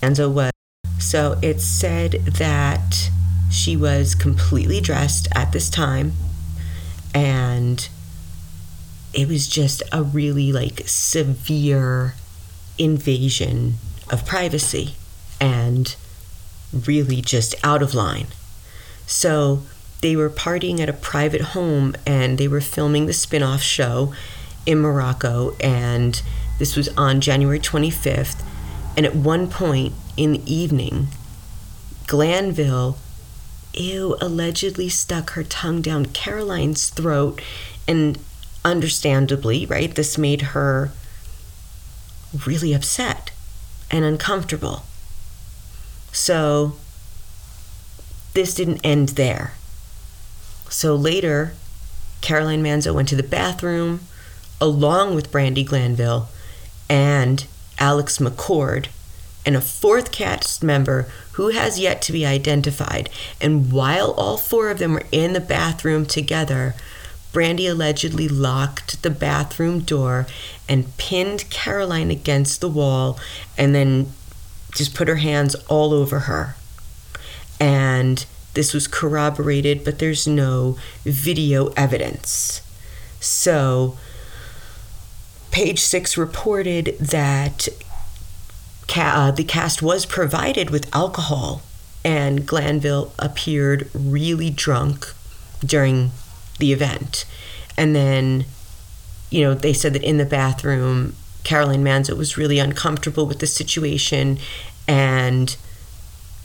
Enzo 0.00 0.32
was. 0.32 0.52
So 0.98 1.38
it 1.42 1.60
said 1.60 2.12
that 2.26 3.10
she 3.50 3.76
was 3.76 4.14
completely 4.14 4.80
dressed 4.80 5.26
at 5.34 5.52
this 5.52 5.68
time 5.68 6.12
and 7.12 7.88
it 9.12 9.28
was 9.28 9.48
just 9.48 9.82
a 9.92 10.02
really 10.02 10.52
like 10.52 10.82
severe 10.86 12.14
invasion 12.78 13.74
of 14.10 14.24
privacy 14.24 14.94
and 15.40 15.96
really 16.86 17.20
just 17.20 17.54
out 17.64 17.82
of 17.82 17.94
line. 17.94 18.26
So 19.06 19.62
they 20.00 20.16
were 20.16 20.30
partying 20.30 20.80
at 20.80 20.88
a 20.88 20.94
private 20.94 21.40
home 21.40 21.94
and 22.06 22.38
they 22.38 22.48
were 22.48 22.60
filming 22.60 23.06
the 23.06 23.12
spin 23.12 23.42
off 23.42 23.60
show 23.62 24.14
in 24.66 24.78
Morocco. 24.78 25.56
And 25.60 26.22
this 26.58 26.76
was 26.76 26.88
on 26.96 27.20
January 27.20 27.58
25th. 27.58 28.44
And 28.96 29.06
at 29.06 29.14
one 29.14 29.48
point 29.48 29.94
in 30.16 30.32
the 30.32 30.52
evening, 30.52 31.08
Glanville, 32.06 32.98
ew, 33.74 34.16
allegedly 34.20 34.88
stuck 34.88 35.30
her 35.30 35.44
tongue 35.44 35.80
down 35.80 36.06
Caroline's 36.06 36.88
throat. 36.90 37.40
And 37.86 38.18
understandably, 38.64 39.66
right, 39.66 39.94
this 39.94 40.18
made 40.18 40.42
her 40.42 40.90
really 42.46 42.72
upset 42.72 43.30
and 43.90 44.04
uncomfortable. 44.04 44.84
So 46.12 46.76
this 48.34 48.54
didn't 48.54 48.80
end 48.84 49.10
there. 49.10 49.54
So 50.68 50.94
later, 50.94 51.54
Caroline 52.20 52.62
Manzo 52.62 52.94
went 52.94 53.08
to 53.08 53.16
the 53.16 53.22
bathroom 53.22 54.00
along 54.60 55.14
with 55.14 55.32
Brandi 55.32 55.66
Glanville 55.66 56.28
and 56.88 57.46
Alex 57.78 58.18
McCord 58.18 58.86
and 59.46 59.56
a 59.56 59.60
fourth 59.60 60.12
cast 60.12 60.62
member 60.62 61.08
who 61.32 61.48
has 61.48 61.78
yet 61.78 62.02
to 62.02 62.12
be 62.12 62.26
identified. 62.26 63.08
And 63.40 63.72
while 63.72 64.12
all 64.12 64.36
four 64.36 64.68
of 64.68 64.78
them 64.78 64.92
were 64.92 65.06
in 65.10 65.32
the 65.32 65.40
bathroom 65.40 66.04
together, 66.04 66.74
Brandi 67.32 67.70
allegedly 67.70 68.28
locked 68.28 69.02
the 69.02 69.10
bathroom 69.10 69.80
door 69.80 70.26
and 70.68 70.96
pinned 70.96 71.48
Caroline 71.50 72.10
against 72.10 72.60
the 72.60 72.68
wall 72.68 73.18
and 73.56 73.74
then 73.74 74.12
just 74.72 74.94
put 74.94 75.08
her 75.08 75.16
hands 75.16 75.54
all 75.68 75.92
over 75.92 76.20
her. 76.20 76.56
And 77.60 78.24
this 78.54 78.74
was 78.74 78.88
corroborated, 78.88 79.84
but 79.84 79.98
there's 79.98 80.26
no 80.26 80.76
video 81.04 81.68
evidence. 81.76 82.62
So, 83.20 83.96
page 85.50 85.80
six 85.80 86.16
reported 86.16 86.96
that 86.98 87.68
ca- 88.88 89.14
uh, 89.14 89.30
the 89.30 89.44
cast 89.44 89.82
was 89.82 90.06
provided 90.06 90.70
with 90.70 90.92
alcohol, 90.94 91.62
and 92.04 92.46
Glanville 92.46 93.12
appeared 93.18 93.90
really 93.94 94.50
drunk 94.50 95.12
during 95.64 96.12
the 96.60 96.72
event. 96.72 97.24
And 97.76 97.94
then, 97.94 98.44
you 99.30 99.42
know, 99.42 99.54
they 99.54 99.72
said 99.72 99.92
that 99.94 100.04
in 100.04 100.18
the 100.18 100.24
bathroom, 100.24 101.14
Caroline 101.42 101.82
Manzo 101.82 102.16
was 102.16 102.36
really 102.36 102.58
uncomfortable 102.58 103.26
with 103.26 103.38
the 103.38 103.46
situation 103.46 104.38
and 104.86 105.56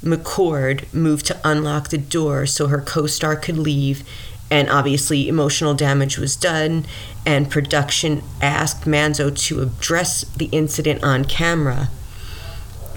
McCord 0.05 0.93
moved 0.93 1.25
to 1.25 1.39
unlock 1.43 1.89
the 1.89 1.97
door 1.97 2.45
so 2.45 2.67
her 2.67 2.79
co 2.79 3.07
star 3.07 3.35
could 3.35 3.57
leave, 3.57 4.03
and 4.51 4.69
obviously 4.69 5.27
emotional 5.27 5.73
damage 5.73 6.19
was 6.19 6.35
done, 6.35 6.85
and 7.25 7.49
production 7.49 8.21
asked 8.39 8.85
Manzo 8.85 9.35
to 9.47 9.61
address 9.61 10.23
the 10.37 10.45
incident 10.51 11.03
on 11.03 11.25
camera. 11.25 11.89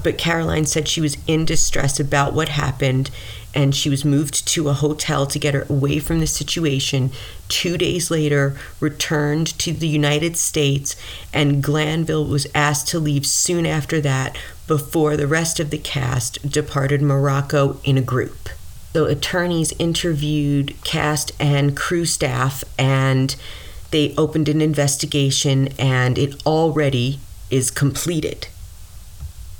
But 0.04 0.18
Caroline 0.18 0.66
said 0.66 0.86
she 0.86 1.00
was 1.00 1.16
in 1.26 1.46
distress 1.46 1.98
about 1.98 2.34
what 2.34 2.50
happened 2.50 3.10
and 3.54 3.74
she 3.74 3.88
was 3.88 4.04
moved 4.04 4.46
to 4.48 4.68
a 4.68 4.74
hotel 4.74 5.26
to 5.26 5.38
get 5.38 5.54
her 5.54 5.66
away 5.68 5.98
from 5.98 6.20
the 6.20 6.26
situation. 6.26 7.10
Two 7.48 7.78
days 7.78 8.10
later, 8.10 8.56
returned 8.80 9.46
to 9.58 9.72
the 9.72 9.88
United 9.88 10.36
States, 10.36 10.96
and 11.32 11.62
Glanville 11.62 12.26
was 12.26 12.46
asked 12.54 12.88
to 12.88 12.98
leave 12.98 13.26
soon 13.26 13.66
after 13.66 14.00
that 14.00 14.36
before 14.66 15.16
the 15.16 15.26
rest 15.26 15.58
of 15.58 15.70
the 15.70 15.78
cast 15.78 16.50
departed 16.50 17.00
Morocco 17.02 17.78
in 17.84 17.96
a 17.96 18.02
group. 18.02 18.50
So, 18.92 19.04
attorneys 19.04 19.72
interviewed 19.78 20.74
cast 20.84 21.32
and 21.38 21.76
crew 21.76 22.04
staff, 22.04 22.64
and 22.78 23.34
they 23.90 24.14
opened 24.16 24.48
an 24.48 24.60
investigation, 24.60 25.68
and 25.78 26.18
it 26.18 26.42
already 26.46 27.20
is 27.50 27.70
completed. 27.70 28.48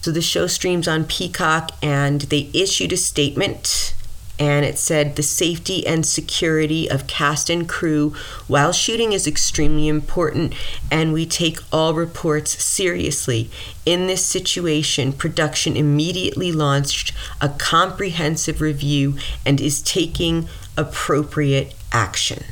So 0.00 0.12
the 0.12 0.22
show 0.22 0.46
streams 0.46 0.86
on 0.86 1.04
Peacock, 1.04 1.72
and 1.82 2.22
they 2.22 2.50
issued 2.52 2.92
a 2.92 2.96
statement. 2.96 3.94
And 4.40 4.64
it 4.64 4.78
said 4.78 5.16
the 5.16 5.24
safety 5.24 5.84
and 5.84 6.06
security 6.06 6.88
of 6.88 7.08
cast 7.08 7.50
and 7.50 7.68
crew 7.68 8.14
while 8.46 8.72
shooting 8.72 9.12
is 9.12 9.26
extremely 9.26 9.88
important, 9.88 10.54
and 10.92 11.12
we 11.12 11.26
take 11.26 11.58
all 11.72 11.92
reports 11.92 12.62
seriously. 12.62 13.50
In 13.84 14.06
this 14.06 14.24
situation, 14.24 15.12
production 15.12 15.76
immediately 15.76 16.52
launched 16.52 17.12
a 17.40 17.48
comprehensive 17.48 18.60
review 18.60 19.16
and 19.44 19.60
is 19.60 19.82
taking 19.82 20.48
appropriate 20.76 21.74
action. 21.90 22.44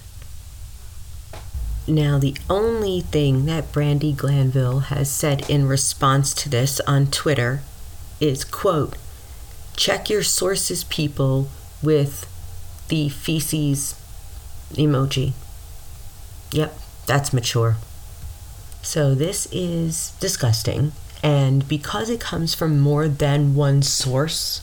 Now, 1.88 2.18
the 2.18 2.36
only 2.50 3.00
thing 3.00 3.46
that 3.46 3.72
Brandi 3.72 4.16
Glanville 4.16 4.80
has 4.80 5.08
said 5.08 5.48
in 5.48 5.68
response 5.68 6.34
to 6.34 6.48
this 6.48 6.80
on 6.80 7.06
Twitter 7.06 7.60
is, 8.20 8.44
quote, 8.44 8.96
check 9.76 10.10
your 10.10 10.24
sources, 10.24 10.82
people, 10.84 11.48
with 11.82 12.26
the 12.88 13.08
feces 13.08 13.94
emoji. 14.72 15.32
Yep, 16.50 16.76
that's 17.06 17.32
mature. 17.32 17.76
So 18.82 19.14
this 19.14 19.46
is 19.52 20.10
disgusting. 20.18 20.92
And 21.22 21.68
because 21.68 22.10
it 22.10 22.20
comes 22.20 22.54
from 22.54 22.80
more 22.80 23.08
than 23.08 23.54
one 23.54 23.82
source, 23.82 24.60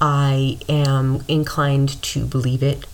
I 0.00 0.58
am 0.68 1.24
inclined 1.26 2.02
to 2.02 2.26
believe 2.26 2.62
it. 2.62 2.84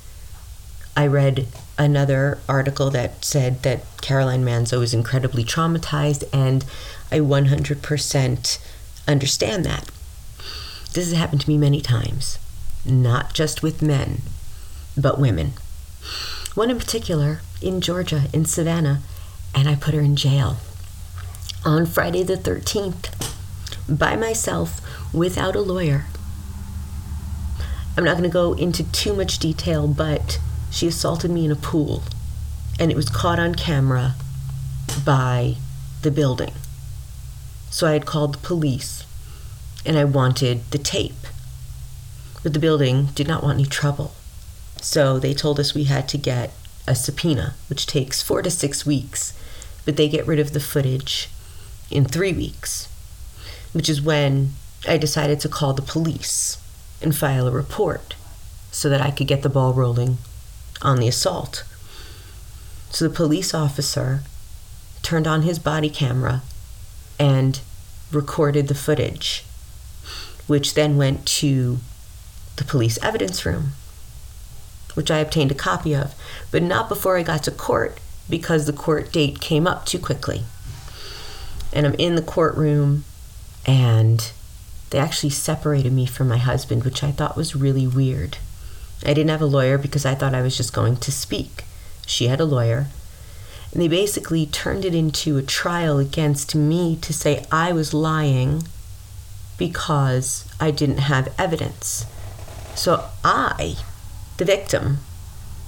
I 0.96 1.06
read 1.06 1.46
another 1.78 2.38
article 2.48 2.90
that 2.90 3.24
said 3.24 3.62
that 3.62 3.84
Caroline 4.00 4.44
Manzo 4.44 4.82
is 4.82 4.94
incredibly 4.94 5.44
traumatized, 5.44 6.24
and 6.32 6.64
I 7.10 7.20
100% 7.20 8.58
understand 9.08 9.64
that. 9.64 9.90
This 10.92 11.10
has 11.10 11.12
happened 11.12 11.40
to 11.42 11.48
me 11.48 11.58
many 11.58 11.80
times, 11.80 12.38
not 12.84 13.32
just 13.32 13.62
with 13.62 13.82
men, 13.82 14.22
but 14.96 15.18
women. 15.18 15.52
One 16.54 16.70
in 16.70 16.78
particular 16.78 17.40
in 17.62 17.80
Georgia, 17.80 18.24
in 18.32 18.44
Savannah, 18.44 19.00
and 19.54 19.68
I 19.68 19.74
put 19.74 19.94
her 19.94 20.00
in 20.00 20.16
jail 20.16 20.58
on 21.64 21.86
Friday 21.86 22.22
the 22.22 22.36
13th 22.36 23.14
by 23.88 24.16
myself 24.16 24.80
without 25.14 25.56
a 25.56 25.60
lawyer. 25.60 26.04
I'm 27.96 28.04
not 28.04 28.16
going 28.16 28.28
to 28.28 28.30
go 28.30 28.54
into 28.54 28.84
too 28.90 29.14
much 29.14 29.38
detail, 29.38 29.86
but 29.86 30.40
she 30.72 30.86
assaulted 30.88 31.30
me 31.30 31.44
in 31.44 31.52
a 31.52 31.56
pool 31.56 32.02
and 32.80 32.90
it 32.90 32.96
was 32.96 33.10
caught 33.10 33.38
on 33.38 33.54
camera 33.54 34.14
by 35.04 35.56
the 36.00 36.10
building. 36.10 36.52
So 37.70 37.86
I 37.86 37.92
had 37.92 38.06
called 38.06 38.34
the 38.34 38.46
police 38.46 39.04
and 39.84 39.98
I 39.98 40.04
wanted 40.04 40.70
the 40.70 40.78
tape. 40.78 41.26
But 42.42 42.54
the 42.54 42.58
building 42.58 43.08
did 43.14 43.28
not 43.28 43.42
want 43.42 43.60
any 43.60 43.68
trouble. 43.68 44.14
So 44.80 45.18
they 45.18 45.34
told 45.34 45.60
us 45.60 45.74
we 45.74 45.84
had 45.84 46.08
to 46.08 46.18
get 46.18 46.52
a 46.88 46.94
subpoena, 46.94 47.54
which 47.68 47.86
takes 47.86 48.22
four 48.22 48.42
to 48.42 48.50
six 48.50 48.84
weeks, 48.84 49.38
but 49.84 49.96
they 49.96 50.08
get 50.08 50.26
rid 50.26 50.40
of 50.40 50.52
the 50.52 50.60
footage 50.60 51.28
in 51.90 52.04
three 52.04 52.32
weeks, 52.32 52.88
which 53.72 53.88
is 53.88 54.00
when 54.00 54.52
I 54.88 54.96
decided 54.96 55.38
to 55.40 55.48
call 55.48 55.74
the 55.74 55.82
police 55.82 56.56
and 57.02 57.14
file 57.14 57.46
a 57.46 57.52
report 57.52 58.14
so 58.70 58.88
that 58.88 59.02
I 59.02 59.10
could 59.10 59.28
get 59.28 59.42
the 59.42 59.48
ball 59.48 59.74
rolling 59.74 60.18
on 60.82 60.98
the 60.98 61.08
assault. 61.08 61.64
So 62.90 63.08
the 63.08 63.14
police 63.14 63.54
officer 63.54 64.20
turned 65.02 65.26
on 65.26 65.42
his 65.42 65.58
body 65.58 65.88
camera 65.88 66.42
and 67.18 67.60
recorded 68.10 68.68
the 68.68 68.74
footage, 68.74 69.44
which 70.46 70.74
then 70.74 70.96
went 70.96 71.24
to 71.26 71.78
the 72.56 72.64
police 72.64 72.98
evidence 73.02 73.46
room, 73.46 73.72
which 74.94 75.10
I 75.10 75.18
obtained 75.18 75.50
a 75.50 75.54
copy 75.54 75.94
of, 75.94 76.14
but 76.50 76.62
not 76.62 76.88
before 76.88 77.16
I 77.16 77.22
got 77.22 77.42
to 77.44 77.50
court 77.50 77.98
because 78.28 78.66
the 78.66 78.72
court 78.72 79.12
date 79.12 79.40
came 79.40 79.66
up 79.66 79.86
too 79.86 79.98
quickly. 79.98 80.42
And 81.72 81.86
I'm 81.86 81.94
in 81.94 82.14
the 82.14 82.22
courtroom, 82.22 83.04
and 83.66 84.30
they 84.90 84.98
actually 84.98 85.30
separated 85.30 85.92
me 85.92 86.04
from 86.04 86.28
my 86.28 86.36
husband, 86.36 86.84
which 86.84 87.02
I 87.02 87.10
thought 87.10 87.36
was 87.36 87.56
really 87.56 87.86
weird. 87.86 88.36
I 89.04 89.14
didn't 89.14 89.30
have 89.30 89.42
a 89.42 89.46
lawyer 89.46 89.78
because 89.78 90.06
I 90.06 90.14
thought 90.14 90.34
I 90.34 90.42
was 90.42 90.56
just 90.56 90.72
going 90.72 90.96
to 90.98 91.12
speak. 91.12 91.64
She 92.06 92.26
had 92.26 92.40
a 92.40 92.44
lawyer. 92.44 92.86
And 93.72 93.80
they 93.80 93.88
basically 93.88 94.46
turned 94.46 94.84
it 94.84 94.94
into 94.94 95.38
a 95.38 95.42
trial 95.42 95.98
against 95.98 96.54
me 96.54 96.96
to 96.96 97.12
say 97.12 97.46
I 97.50 97.72
was 97.72 97.94
lying 97.94 98.64
because 99.56 100.44
I 100.60 100.70
didn't 100.70 100.98
have 100.98 101.34
evidence. 101.38 102.04
So 102.74 103.08
I, 103.24 103.76
the 104.36 104.44
victim, 104.44 104.98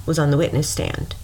was 0.07 0.18
on 0.18 0.31
the 0.31 0.37
witness 0.37 0.68
stand, 0.68 1.14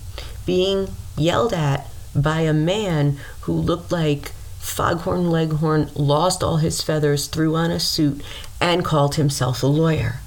being 0.46 0.88
yelled 1.16 1.52
at 1.52 1.86
by 2.14 2.40
a 2.40 2.52
man 2.52 3.18
who 3.42 3.52
looked 3.52 3.92
like 3.92 4.32
Foghorn 4.58 5.30
Leghorn, 5.30 5.90
lost 5.94 6.42
all 6.42 6.58
his 6.58 6.82
feathers, 6.82 7.26
threw 7.26 7.56
on 7.56 7.70
a 7.70 7.80
suit, 7.80 8.22
and 8.60 8.84
called 8.84 9.14
himself 9.16 9.62
a 9.62 9.66
lawyer. 9.66 10.20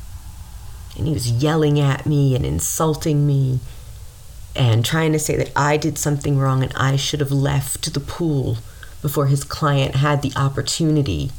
And 0.97 1.07
he 1.07 1.13
was 1.13 1.31
yelling 1.31 1.79
at 1.79 2.05
me 2.05 2.35
and 2.35 2.45
insulting 2.45 3.25
me 3.25 3.59
and 4.55 4.85
trying 4.85 5.11
to 5.13 5.19
say 5.19 5.35
that 5.35 5.51
I 5.55 5.77
did 5.77 5.97
something 5.97 6.37
wrong 6.37 6.61
and 6.61 6.73
I 6.75 6.95
should 6.95 7.19
have 7.19 7.31
left 7.31 7.93
the 7.93 7.99
pool 7.99 8.57
before 9.01 9.27
his 9.27 9.43
client 9.43 9.95
had 9.95 10.21
the 10.21 10.31
opportunity 10.35 11.31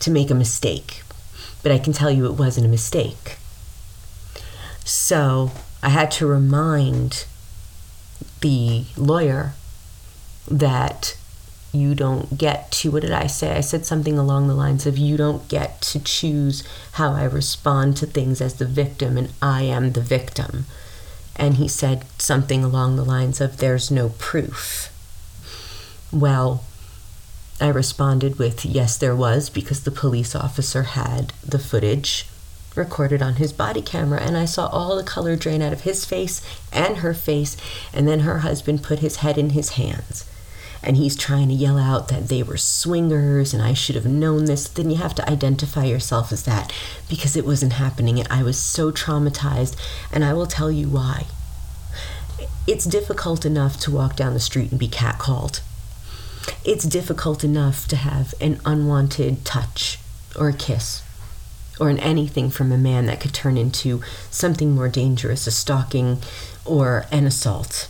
to 0.00 0.10
make 0.10 0.30
a 0.30 0.34
mistake. 0.34 1.02
But 1.62 1.72
I 1.72 1.78
can 1.78 1.92
tell 1.92 2.10
you 2.10 2.26
it 2.26 2.32
wasn't 2.32 2.66
a 2.66 2.70
mistake. 2.70 3.36
So 4.84 5.52
I 5.82 5.90
had 5.90 6.10
to 6.12 6.26
remind 6.26 7.26
the 8.40 8.84
lawyer 8.96 9.54
that 10.50 11.16
you 11.72 11.94
don't 11.94 12.36
get 12.36 12.70
to 12.70 12.90
what 12.90 13.02
did 13.02 13.12
I 13.12 13.26
say? 13.26 13.56
I 13.56 13.60
said 13.60 13.86
something 13.86 14.18
along 14.18 14.46
the 14.46 14.54
lines 14.54 14.86
of 14.86 14.98
you 14.98 15.16
don't 15.16 15.48
get 15.48 15.80
to 15.82 15.98
choose 16.00 16.62
how 16.92 17.12
I 17.12 17.24
respond 17.24 17.96
to 17.96 18.06
things 18.06 18.40
as 18.42 18.54
the 18.54 18.66
victim 18.66 19.16
and 19.16 19.32
I 19.40 19.62
am 19.62 19.92
the 19.92 20.02
victim. 20.02 20.66
And 21.34 21.54
he 21.54 21.66
said 21.68 22.04
something 22.18 22.62
along 22.62 22.96
the 22.96 23.04
lines 23.04 23.40
of 23.40 23.56
there's 23.56 23.90
no 23.90 24.10
proof. 24.10 24.90
Well, 26.12 26.62
I 27.58 27.68
responded 27.68 28.38
with 28.38 28.66
yes, 28.66 28.98
there 28.98 29.16
was 29.16 29.48
because 29.48 29.84
the 29.84 29.90
police 29.90 30.34
officer 30.34 30.82
had 30.82 31.32
the 31.42 31.58
footage 31.58 32.26
recorded 32.74 33.22
on 33.22 33.34
his 33.34 33.52
body 33.52 33.82
camera 33.82 34.20
and 34.20 34.36
I 34.36 34.44
saw 34.44 34.66
all 34.66 34.96
the 34.96 35.02
color 35.02 35.36
drain 35.36 35.62
out 35.62 35.72
of 35.72 35.82
his 35.82 36.04
face 36.04 36.42
and 36.72 36.98
her 36.98 37.14
face 37.14 37.56
and 37.92 38.08
then 38.08 38.20
her 38.20 38.38
husband 38.38 38.82
put 38.82 38.98
his 38.98 39.16
head 39.16 39.36
in 39.36 39.50
his 39.50 39.70
hands 39.70 40.24
and 40.82 40.96
he's 40.96 41.16
trying 41.16 41.48
to 41.48 41.54
yell 41.54 41.78
out 41.78 42.08
that 42.08 42.28
they 42.28 42.42
were 42.42 42.56
swingers 42.56 43.54
and 43.54 43.62
I 43.62 43.72
should 43.72 43.94
have 43.94 44.06
known 44.06 44.46
this, 44.46 44.68
then 44.68 44.90
you 44.90 44.96
have 44.96 45.14
to 45.16 45.30
identify 45.30 45.84
yourself 45.84 46.32
as 46.32 46.42
that 46.44 46.72
because 47.08 47.36
it 47.36 47.46
wasn't 47.46 47.74
happening 47.74 48.18
and 48.18 48.28
I 48.28 48.42
was 48.42 48.58
so 48.58 48.90
traumatized 48.90 49.76
and 50.12 50.24
I 50.24 50.32
will 50.32 50.46
tell 50.46 50.70
you 50.70 50.88
why. 50.88 51.26
It's 52.66 52.84
difficult 52.84 53.44
enough 53.44 53.78
to 53.80 53.90
walk 53.90 54.16
down 54.16 54.34
the 54.34 54.40
street 54.40 54.70
and 54.70 54.80
be 54.80 54.88
catcalled. 54.88 55.60
It's 56.64 56.84
difficult 56.84 57.44
enough 57.44 57.86
to 57.88 57.96
have 57.96 58.34
an 58.40 58.60
unwanted 58.64 59.44
touch 59.44 59.98
or 60.36 60.48
a 60.48 60.52
kiss 60.52 61.02
or 61.80 61.88
an 61.88 61.98
anything 61.98 62.50
from 62.50 62.70
a 62.70 62.78
man 62.78 63.06
that 63.06 63.20
could 63.20 63.32
turn 63.32 63.56
into 63.56 64.02
something 64.30 64.72
more 64.72 64.88
dangerous, 64.88 65.46
a 65.46 65.50
stalking 65.50 66.18
or 66.64 67.06
an 67.10 67.26
assault. 67.26 67.88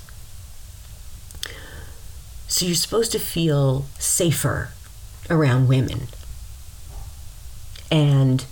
So 2.53 2.67
you're 2.67 2.75
supposed 2.75 3.13
to 3.13 3.19
feel 3.19 3.87
safer 3.99 4.69
around 5.31 5.69
women. 5.69 6.09
And 7.91 8.45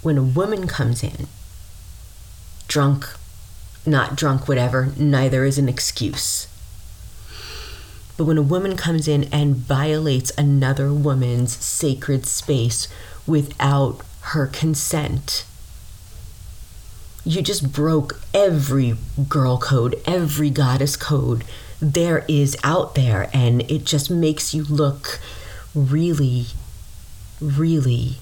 when 0.00 0.16
a 0.16 0.22
woman 0.22 0.68
comes 0.68 1.02
in, 1.02 1.26
drunk, 2.68 3.08
not 3.84 4.14
drunk, 4.14 4.46
whatever, 4.46 4.92
neither 4.96 5.44
is 5.44 5.58
an 5.58 5.68
excuse. 5.68 6.46
But 8.16 8.26
when 8.26 8.38
a 8.38 8.42
woman 8.42 8.76
comes 8.76 9.08
in 9.08 9.24
and 9.32 9.56
violates 9.56 10.30
another 10.38 10.92
woman's 10.92 11.56
sacred 11.56 12.26
space 12.26 12.86
without 13.26 14.02
her 14.20 14.46
consent, 14.46 15.44
you 17.24 17.42
just 17.42 17.72
broke 17.72 18.20
every 18.32 18.96
girl 19.28 19.58
code, 19.58 20.00
every 20.06 20.48
goddess 20.48 20.94
code 20.94 21.42
there 21.80 22.24
is 22.28 22.56
out 22.64 22.94
there, 22.94 23.30
and 23.32 23.62
it 23.70 23.84
just 23.84 24.10
makes 24.10 24.52
you 24.52 24.64
look 24.64 25.20
really, 25.74 26.46
really 27.40 28.16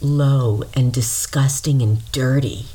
low 0.00 0.62
and 0.74 0.92
disgusting 0.92 1.82
and 1.82 2.10
dirty. 2.12 2.66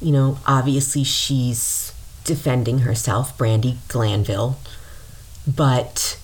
You 0.00 0.12
know, 0.12 0.38
obviously 0.46 1.04
she's 1.04 1.92
defending 2.24 2.80
herself, 2.80 3.36
Brandi 3.38 3.76
Glanville, 3.88 4.58
but 5.46 6.18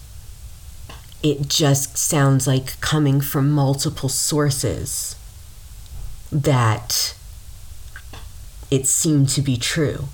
it 1.23 1.49
just 1.49 1.97
sounds 1.97 2.47
like 2.47 2.81
coming 2.81 3.21
from 3.21 3.51
multiple 3.51 4.09
sources 4.09 5.17
that 6.31 7.15
it 8.71 8.87
seemed 8.87 9.29
to 9.31 9.41
be 9.41 9.57
true 9.57 10.09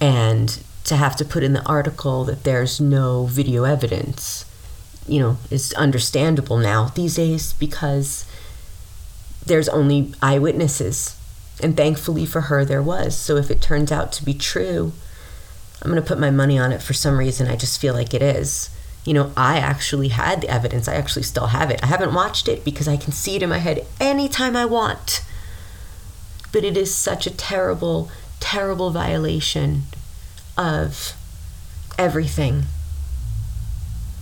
and 0.00 0.62
to 0.84 0.96
have 0.96 1.16
to 1.16 1.24
put 1.24 1.42
in 1.42 1.52
the 1.52 1.66
article 1.66 2.24
that 2.24 2.44
there's 2.44 2.80
no 2.80 3.26
video 3.26 3.64
evidence 3.64 4.44
you 5.08 5.18
know 5.18 5.38
is 5.50 5.72
understandable 5.74 6.58
now 6.58 6.88
these 6.94 7.16
days 7.16 7.54
because 7.54 8.24
there's 9.44 9.68
only 9.68 10.12
eyewitnesses. 10.20 11.16
And 11.60 11.76
thankfully 11.76 12.24
for 12.26 12.42
her 12.42 12.64
there 12.64 12.82
was. 12.82 13.16
So 13.16 13.36
if 13.36 13.50
it 13.50 13.60
turns 13.60 13.90
out 13.90 14.12
to 14.12 14.24
be 14.24 14.34
true 14.34 14.92
i'm 15.80 15.90
going 15.90 16.02
to 16.02 16.06
put 16.06 16.18
my 16.18 16.30
money 16.30 16.58
on 16.58 16.72
it 16.72 16.82
for 16.82 16.92
some 16.92 17.18
reason. 17.18 17.48
I 17.48 17.56
just 17.56 17.80
feel 17.80 17.94
like 17.94 18.12
it 18.14 18.22
is. 18.22 18.70
You 19.04 19.14
know 19.14 19.32
i 19.36 19.58
actually 19.58 20.08
had 20.08 20.42
the 20.42 20.48
evidence. 20.48 20.86
I 20.86 20.94
actually 20.94 21.22
still 21.22 21.48
have 21.48 21.70
it. 21.70 21.82
I 21.82 21.86
haven't 21.86 22.14
watched 22.14 22.46
it 22.46 22.64
because 22.64 22.86
i 22.86 22.96
can 22.96 23.12
see 23.12 23.36
it 23.36 23.42
in 23.42 23.48
my 23.48 23.58
head 23.58 23.86
anytime 23.98 24.54
i 24.54 24.64
want. 24.64 25.24
But 26.52 26.64
it 26.64 26.76
is 26.76 26.94
such 26.94 27.26
a 27.26 27.36
terrible 27.36 28.10
terrible 28.40 28.90
violation 28.90 29.82
of 30.56 31.14
everything 31.98 32.64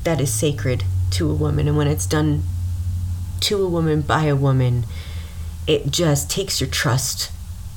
that 0.04 0.20
is 0.20 0.32
sacred 0.32 0.84
to 1.10 1.30
a 1.30 1.34
woman. 1.34 1.68
And 1.68 1.76
when 1.76 1.88
it's 1.88 2.06
done 2.06 2.42
to 3.40 3.62
a 3.62 3.68
woman 3.68 4.00
by 4.00 4.24
a 4.24 4.36
woman, 4.36 4.86
it 5.66 5.90
just 5.90 6.30
takes 6.30 6.60
your 6.60 6.70
trust 6.70 7.30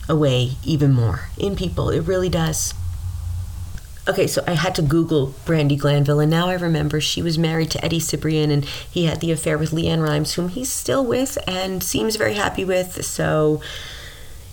away 0.07 0.51
even 0.63 0.91
more 0.91 1.29
in 1.37 1.55
people. 1.55 1.89
It 1.89 2.01
really 2.01 2.29
does. 2.29 2.73
okay, 4.07 4.25
so 4.25 4.43
I 4.47 4.53
had 4.53 4.73
to 4.75 4.81
Google 4.81 5.35
Brandi 5.45 5.77
Glanville, 5.77 6.19
and 6.19 6.31
now 6.31 6.49
I 6.49 6.55
remember 6.55 6.99
she 6.99 7.21
was 7.21 7.37
married 7.37 7.69
to 7.71 7.85
Eddie 7.85 7.99
Cibrian, 7.99 8.51
and 8.51 8.65
he 8.65 9.05
had 9.05 9.21
the 9.21 9.31
affair 9.31 9.57
with 9.57 9.69
LeAnn 9.69 10.01
Rimes, 10.01 10.33
whom 10.33 10.49
he's 10.49 10.71
still 10.71 11.05
with 11.05 11.37
and 11.47 11.83
seems 11.83 12.15
very 12.15 12.33
happy 12.33 12.65
with. 12.65 13.05
So, 13.05 13.61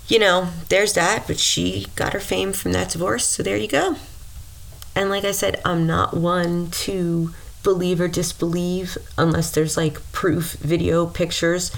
you 0.09 0.19
know, 0.19 0.49
there's 0.69 0.95
that. 0.95 1.27
But 1.27 1.39
she 1.39 1.87
got 1.97 2.13
her 2.13 2.21
fame 2.21 2.53
from 2.53 2.73
that 2.73 2.91
divorce, 2.91 3.27
so 3.27 3.43
there 3.43 3.57
you 3.57 3.69
go. 3.69 3.97
And 4.95 5.11
like 5.11 5.25
I 5.25 5.33
said, 5.33 5.61
I'm 5.65 5.87
not 5.87 6.17
one 6.17 6.71
to 6.71 7.35
believe 7.63 8.01
or 8.01 8.09
disbelieve 8.09 8.97
unless 9.19 9.51
there's 9.51 9.77
like 9.77 10.01
proof, 10.13 10.53
video, 10.55 11.07
pictures. 11.07 11.71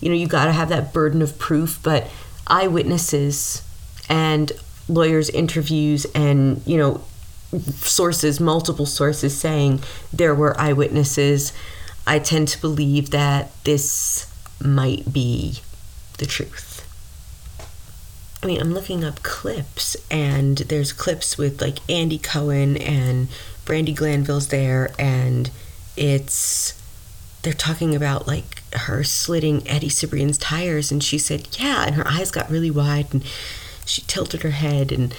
You 0.00 0.08
know, 0.08 0.16
you 0.16 0.26
got 0.26 0.46
to 0.46 0.52
have 0.52 0.70
that 0.70 0.92
burden 0.92 1.22
of 1.22 1.38
proof, 1.38 1.78
but 1.82 2.08
eyewitnesses 2.46 3.62
and 4.08 4.52
lawyers' 4.88 5.30
interviews 5.30 6.06
and, 6.14 6.62
you 6.66 6.76
know, 6.76 7.02
sources, 7.60 8.40
multiple 8.40 8.86
sources 8.86 9.38
saying 9.38 9.80
there 10.12 10.34
were 10.34 10.58
eyewitnesses, 10.60 11.52
I 12.06 12.18
tend 12.18 12.48
to 12.48 12.60
believe 12.60 13.10
that 13.10 13.52
this 13.64 14.26
might 14.60 15.12
be 15.12 15.60
the 16.18 16.26
truth. 16.26 16.73
I 18.44 18.46
mean, 18.46 18.60
I'm 18.60 18.74
looking 18.74 19.02
up 19.02 19.22
clips, 19.22 19.96
and 20.10 20.58
there's 20.58 20.92
clips 20.92 21.38
with 21.38 21.62
like 21.62 21.78
Andy 21.88 22.18
Cohen 22.18 22.76
and 22.76 23.28
Brandi 23.64 23.94
Glanville's 23.96 24.48
there, 24.48 24.92
and 24.98 25.50
it's 25.96 26.78
they're 27.40 27.54
talking 27.54 27.94
about 27.94 28.26
like 28.26 28.62
her 28.74 29.02
slitting 29.02 29.66
Eddie 29.66 29.88
Cibrian's 29.88 30.36
tires, 30.36 30.92
and 30.92 31.02
she 31.02 31.16
said, 31.16 31.48
"Yeah," 31.58 31.86
and 31.86 31.94
her 31.94 32.06
eyes 32.06 32.30
got 32.30 32.50
really 32.50 32.70
wide, 32.70 33.06
and 33.12 33.24
she 33.86 34.02
tilted 34.02 34.42
her 34.42 34.50
head, 34.50 34.92
and 34.92 35.14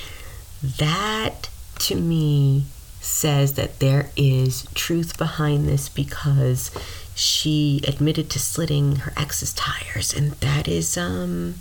that 0.62 1.50
to 1.80 1.96
me 1.96 2.66
says 3.02 3.54
that 3.54 3.80
there 3.80 4.12
is 4.16 4.68
truth 4.76 5.18
behind 5.18 5.68
this 5.68 5.90
because 5.90 6.70
she 7.16 7.82
admitted 7.88 8.30
to 8.30 8.40
slitting 8.40 8.98
her 8.98 9.14
ex's 9.18 9.52
tires, 9.52 10.14
and 10.14 10.34
that 10.34 10.68
is 10.68 10.96
um 10.96 11.56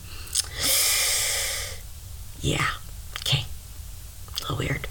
yeah. 2.44 2.66
Okay. 3.20 3.44
A 4.36 4.40
little 4.42 4.58
weird. 4.58 4.86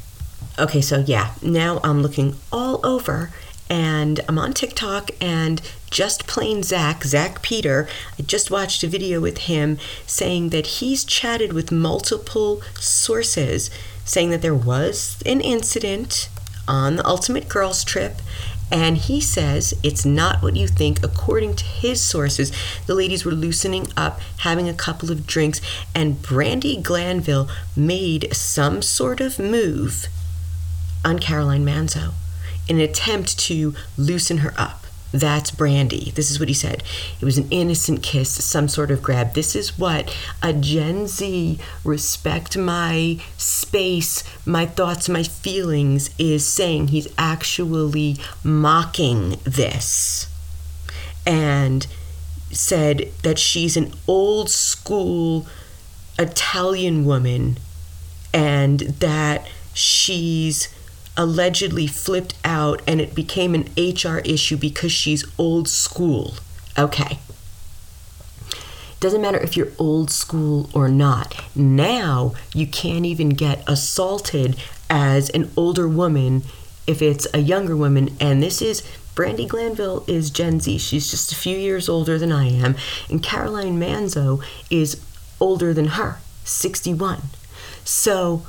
Okay, 0.58 0.82
so 0.82 1.00
yeah, 1.00 1.34
now 1.42 1.80
I'm 1.84 2.02
looking 2.02 2.36
all 2.52 2.86
over 2.86 3.32
and 3.70 4.20
I'm 4.28 4.38
on 4.38 4.54
TikTok 4.54 5.12
and 5.22 5.62
just 5.90 6.28
plain 6.28 6.64
Zach, 6.64 7.04
Zach 7.04 7.42
Peter, 7.42 7.88
I 8.20 8.24
just 8.24 8.52
watched 8.52 8.84
a 8.84 8.88
video 8.88 9.22
with 9.22 9.40
him 9.40 9.78
saying 10.06 10.50
that 10.50 10.66
he's 10.66 11.06
chatted 11.06 11.54
with 11.54 11.72
multiple 11.72 12.62
sources 12.80 13.70
saying 14.04 14.32
that 14.32 14.42
there 14.42 14.56
was 14.56 15.22
an 15.26 15.40
incident 15.40 16.30
on 16.68 16.98
the 16.98 17.06
Ultimate 17.06 17.48
Girls 17.48 17.84
trip 17.84 18.18
and 18.72 18.98
he 18.98 19.22
says 19.22 19.74
it's 19.84 20.06
not 20.06 20.42
what 20.42 20.56
you 20.56 20.68
think. 20.68 21.04
According 21.04 21.56
to 21.58 21.66
his 21.66 22.02
sources, 22.02 22.52
the 22.88 22.96
ladies 22.96 23.26
were 23.26 23.32
loosening 23.32 23.88
up, 23.96 24.20
having 24.38 24.68
a 24.68 24.74
couple 24.74 25.12
of 25.12 25.28
drinks, 25.28 25.62
and 25.94 26.22
Brandy 26.22 26.82
Glanville 26.82 27.50
made 27.76 28.36
some 28.36 28.82
sort 28.82 29.22
of 29.22 29.40
move 29.40 30.08
on 31.06 31.20
Caroline 31.20 31.66
Manzo 31.66 32.14
in 32.68 32.78
an 32.78 32.82
attempt 32.82 33.38
to 33.40 33.76
loosen 33.98 34.40
her 34.40 34.54
up. 34.58 34.83
That's 35.14 35.52
brandy. 35.52 36.12
This 36.16 36.32
is 36.32 36.40
what 36.40 36.50
he 36.50 36.56
said. 36.56 36.82
It 37.22 37.24
was 37.24 37.38
an 37.38 37.48
innocent 37.52 38.02
kiss, 38.02 38.44
some 38.44 38.68
sort 38.68 38.90
of 38.90 39.04
grab. 39.04 39.36
This 39.36 39.56
is 39.56 39.78
what 39.78 40.14
a 40.42 40.54
Gen 40.54 41.06
Z 41.06 41.60
respect 41.84 42.58
my 42.58 43.20
space, 43.38 44.24
my 44.44 44.66
thoughts, 44.66 45.08
my 45.08 45.22
feelings 45.22 46.10
is 46.18 46.48
saying. 46.48 46.88
He's 46.88 47.08
actually 47.16 48.18
mocking 48.44 49.40
this. 49.44 50.28
And 51.28 51.86
said 52.52 53.10
that 53.22 53.38
she's 53.38 53.78
an 53.78 53.94
old 54.08 54.50
school 54.50 55.46
Italian 56.18 57.06
woman 57.06 57.58
and 58.34 58.80
that 58.80 59.48
she's 59.74 60.74
allegedly 61.16 61.88
flipped 61.88 62.36
out 62.44 62.82
and 62.88 63.00
it 63.00 63.14
became 63.16 63.54
an 63.54 63.70
HR 63.78 64.20
issue 64.20 64.58
because 64.58 64.92
she's 64.92 65.26
old 65.38 65.68
school. 65.68 66.36
Okay. 66.78 67.20
Doesn't 69.00 69.22
matter 69.22 69.40
if 69.40 69.58
you're 69.58 69.72
old 69.78 70.10
school 70.10 70.70
or 70.74 70.88
not. 70.88 71.36
Now 71.56 72.34
you 72.54 72.66
can't 72.66 73.06
even 73.06 73.30
get 73.30 73.64
assaulted 73.68 74.56
as 74.90 75.30
an 75.32 75.52
older 75.58 75.88
woman 75.88 76.44
if 76.88 77.02
it's 77.02 77.28
a 77.34 77.40
younger 77.40 77.76
woman. 77.76 78.16
And 78.20 78.42
this 78.42 78.62
is 78.62 78.82
Brandi 79.16 79.48
Glanville 79.48 80.04
is 80.08 80.30
Gen 80.30 80.60
Z. 80.60 80.78
She's 80.80 81.12
just 81.12 81.32
a 81.32 81.36
few 81.36 81.58
years 81.58 81.88
older 81.88 82.18
than 82.18 82.32
I 82.32 82.48
am. 82.50 82.76
And 83.10 83.22
Caroline 83.22 83.80
Manzo 83.80 84.44
is 84.70 85.04
older 85.40 85.74
than 85.74 85.90
her, 85.90 86.20
61. 86.44 87.24
So, 87.84 88.46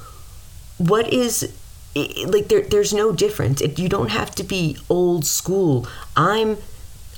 what 0.79 1.12
is 1.12 1.53
like 1.94 2.48
there, 2.48 2.62
there's 2.62 2.92
no 2.92 3.12
difference. 3.12 3.61
It, 3.61 3.78
you 3.78 3.88
don't 3.88 4.11
have 4.11 4.35
to 4.37 4.44
be 4.44 4.78
old 4.88 5.24
school. 5.24 5.87
I'm 6.16 6.59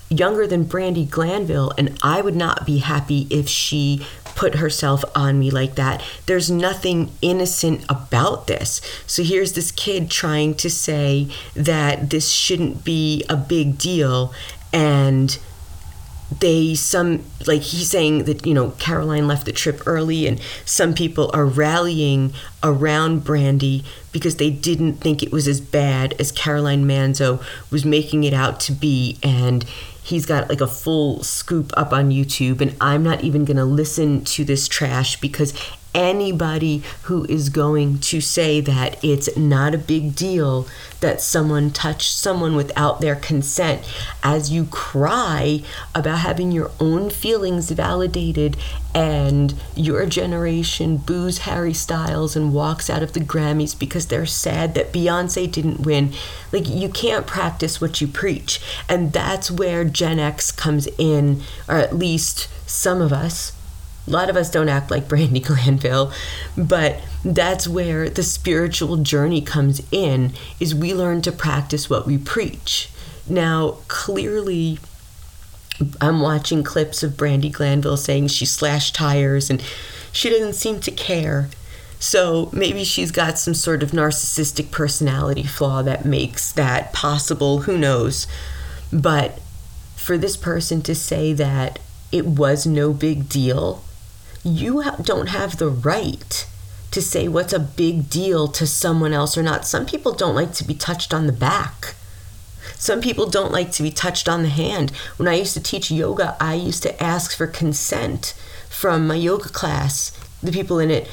younger 0.08 0.46
than 0.46 0.64
Brandi 0.64 1.08
Glanville, 1.08 1.72
and 1.76 1.98
I 2.02 2.20
would 2.20 2.36
not 2.36 2.66
be 2.66 2.78
happy 2.78 3.26
if 3.30 3.48
she 3.48 4.06
put 4.36 4.56
herself 4.56 5.02
on 5.14 5.38
me 5.38 5.50
like 5.50 5.74
that. 5.76 6.02
There's 6.26 6.50
nothing 6.50 7.10
innocent 7.22 7.84
about 7.88 8.46
this. 8.46 8.80
So 9.06 9.22
here's 9.22 9.54
this 9.54 9.72
kid 9.72 10.10
trying 10.10 10.54
to 10.56 10.70
say 10.70 11.28
that 11.54 12.10
this 12.10 12.30
shouldn't 12.30 12.84
be 12.84 13.24
a 13.28 13.36
big 13.36 13.78
deal, 13.78 14.32
and 14.72 15.38
they 16.40 16.74
some 16.74 17.24
like 17.46 17.62
he's 17.62 17.88
saying 17.88 18.24
that 18.24 18.44
you 18.44 18.52
know 18.52 18.70
Caroline 18.72 19.28
left 19.28 19.46
the 19.46 19.52
trip 19.52 19.80
early 19.86 20.26
and 20.26 20.40
some 20.64 20.92
people 20.92 21.30
are 21.32 21.46
rallying 21.46 22.32
around 22.64 23.22
Brandi 23.22 23.84
because 24.16 24.36
they 24.36 24.48
didn't 24.48 24.94
think 24.94 25.22
it 25.22 25.30
was 25.30 25.46
as 25.46 25.60
bad 25.60 26.14
as 26.18 26.32
Caroline 26.32 26.86
Manzo 26.86 27.42
was 27.70 27.84
making 27.84 28.24
it 28.24 28.32
out 28.32 28.58
to 28.60 28.72
be 28.72 29.18
and 29.22 29.62
he's 30.02 30.24
got 30.24 30.48
like 30.48 30.62
a 30.62 30.66
full 30.66 31.22
scoop 31.22 31.70
up 31.76 31.92
on 31.92 32.08
YouTube 32.08 32.62
and 32.62 32.74
I'm 32.80 33.02
not 33.02 33.22
even 33.24 33.44
going 33.44 33.58
to 33.58 33.64
listen 33.66 34.24
to 34.24 34.42
this 34.42 34.68
trash 34.68 35.20
because 35.20 35.52
anybody 35.96 36.82
who 37.04 37.24
is 37.24 37.48
going 37.48 37.98
to 37.98 38.20
say 38.20 38.60
that 38.60 39.02
it's 39.02 39.34
not 39.36 39.74
a 39.74 39.78
big 39.78 40.14
deal 40.14 40.68
that 41.00 41.20
someone 41.20 41.70
touched 41.70 42.12
someone 42.12 42.54
without 42.54 43.00
their 43.00 43.16
consent 43.16 43.82
as 44.22 44.50
you 44.50 44.64
cry 44.66 45.62
about 45.94 46.18
having 46.18 46.52
your 46.52 46.70
own 46.78 47.08
feelings 47.08 47.70
validated 47.70 48.56
and 48.94 49.54
your 49.74 50.04
generation 50.06 50.98
boos 50.98 51.38
Harry 51.38 51.72
Styles 51.72 52.36
and 52.36 52.52
walks 52.52 52.90
out 52.90 53.02
of 53.02 53.14
the 53.14 53.20
Grammys 53.20 53.78
because 53.78 54.06
they're 54.06 54.26
sad 54.26 54.74
that 54.74 54.92
Beyonce 54.92 55.50
didn't 55.50 55.80
win. 55.80 56.12
Like, 56.52 56.68
you 56.68 56.88
can't 56.88 57.26
practice 57.26 57.80
what 57.80 58.00
you 58.00 58.06
preach. 58.06 58.60
And 58.88 59.12
that's 59.12 59.50
where 59.50 59.84
Gen 59.84 60.18
X 60.18 60.50
comes 60.50 60.88
in, 60.98 61.42
or 61.68 61.76
at 61.76 61.96
least 61.96 62.48
some 62.68 63.00
of 63.00 63.12
us 63.12 63.52
a 64.06 64.10
lot 64.10 64.30
of 64.30 64.36
us 64.36 64.50
don't 64.50 64.68
act 64.68 64.90
like 64.90 65.08
Brandi 65.08 65.44
Glanville, 65.46 66.12
but 66.56 67.00
that's 67.24 67.66
where 67.66 68.08
the 68.08 68.22
spiritual 68.22 68.98
journey 68.98 69.40
comes 69.40 69.82
in 69.90 70.32
is 70.60 70.74
we 70.74 70.94
learn 70.94 71.22
to 71.22 71.32
practice 71.32 71.90
what 71.90 72.06
we 72.06 72.18
preach. 72.18 72.90
Now, 73.28 73.78
clearly 73.88 74.78
I'm 76.00 76.20
watching 76.20 76.62
clips 76.62 77.02
of 77.02 77.12
Brandi 77.12 77.52
Glanville 77.52 77.96
saying 77.96 78.28
she 78.28 78.46
slashed 78.46 78.94
tires 78.94 79.50
and 79.50 79.62
she 80.12 80.30
doesn't 80.30 80.54
seem 80.54 80.80
to 80.80 80.90
care. 80.90 81.48
So 81.98 82.50
maybe 82.52 82.84
she's 82.84 83.10
got 83.10 83.38
some 83.38 83.54
sort 83.54 83.82
of 83.82 83.90
narcissistic 83.90 84.70
personality 84.70 85.42
flaw 85.42 85.82
that 85.82 86.04
makes 86.04 86.52
that 86.52 86.92
possible. 86.92 87.62
Who 87.62 87.76
knows? 87.76 88.26
But 88.92 89.40
for 89.96 90.16
this 90.16 90.36
person 90.36 90.82
to 90.82 90.94
say 90.94 91.32
that 91.32 91.78
it 92.12 92.24
was 92.24 92.66
no 92.66 92.92
big 92.92 93.28
deal 93.28 93.82
you 94.46 94.82
don't 95.02 95.28
have 95.28 95.56
the 95.56 95.68
right 95.68 96.46
to 96.92 97.02
say 97.02 97.28
what's 97.28 97.52
a 97.52 97.58
big 97.58 98.08
deal 98.08 98.48
to 98.48 98.66
someone 98.66 99.12
else 99.12 99.36
or 99.36 99.42
not. 99.42 99.66
Some 99.66 99.84
people 99.84 100.12
don't 100.12 100.34
like 100.34 100.52
to 100.54 100.64
be 100.64 100.74
touched 100.74 101.12
on 101.12 101.26
the 101.26 101.32
back. 101.32 101.94
Some 102.76 103.00
people 103.00 103.28
don't 103.28 103.52
like 103.52 103.72
to 103.72 103.82
be 103.82 103.90
touched 103.90 104.28
on 104.28 104.42
the 104.42 104.48
hand. 104.48 104.90
When 105.16 105.28
I 105.28 105.34
used 105.34 105.54
to 105.54 105.62
teach 105.62 105.90
yoga, 105.90 106.36
I 106.40 106.54
used 106.54 106.82
to 106.84 107.02
ask 107.02 107.36
for 107.36 107.46
consent 107.46 108.34
from 108.68 109.06
my 109.06 109.14
yoga 109.14 109.48
class, 109.48 110.12
the 110.42 110.52
people 110.52 110.78
in 110.78 110.90
it, 110.90 111.08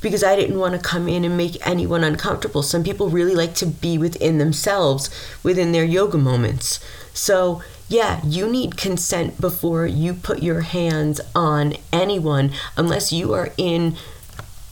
because 0.00 0.24
I 0.24 0.34
didn't 0.36 0.58
want 0.58 0.74
to 0.74 0.80
come 0.80 1.08
in 1.08 1.24
and 1.24 1.36
make 1.36 1.64
anyone 1.66 2.04
uncomfortable. 2.04 2.62
Some 2.62 2.82
people 2.82 3.10
really 3.10 3.34
like 3.34 3.54
to 3.56 3.66
be 3.66 3.98
within 3.98 4.38
themselves, 4.38 5.10
within 5.42 5.72
their 5.72 5.84
yoga 5.84 6.16
moments. 6.16 6.80
So 7.12 7.62
yeah, 7.90 8.20
you 8.24 8.48
need 8.48 8.76
consent 8.76 9.40
before 9.40 9.84
you 9.84 10.14
put 10.14 10.44
your 10.44 10.60
hands 10.60 11.20
on 11.34 11.74
anyone 11.92 12.52
unless 12.76 13.12
you 13.12 13.34
are 13.34 13.50
in 13.56 13.96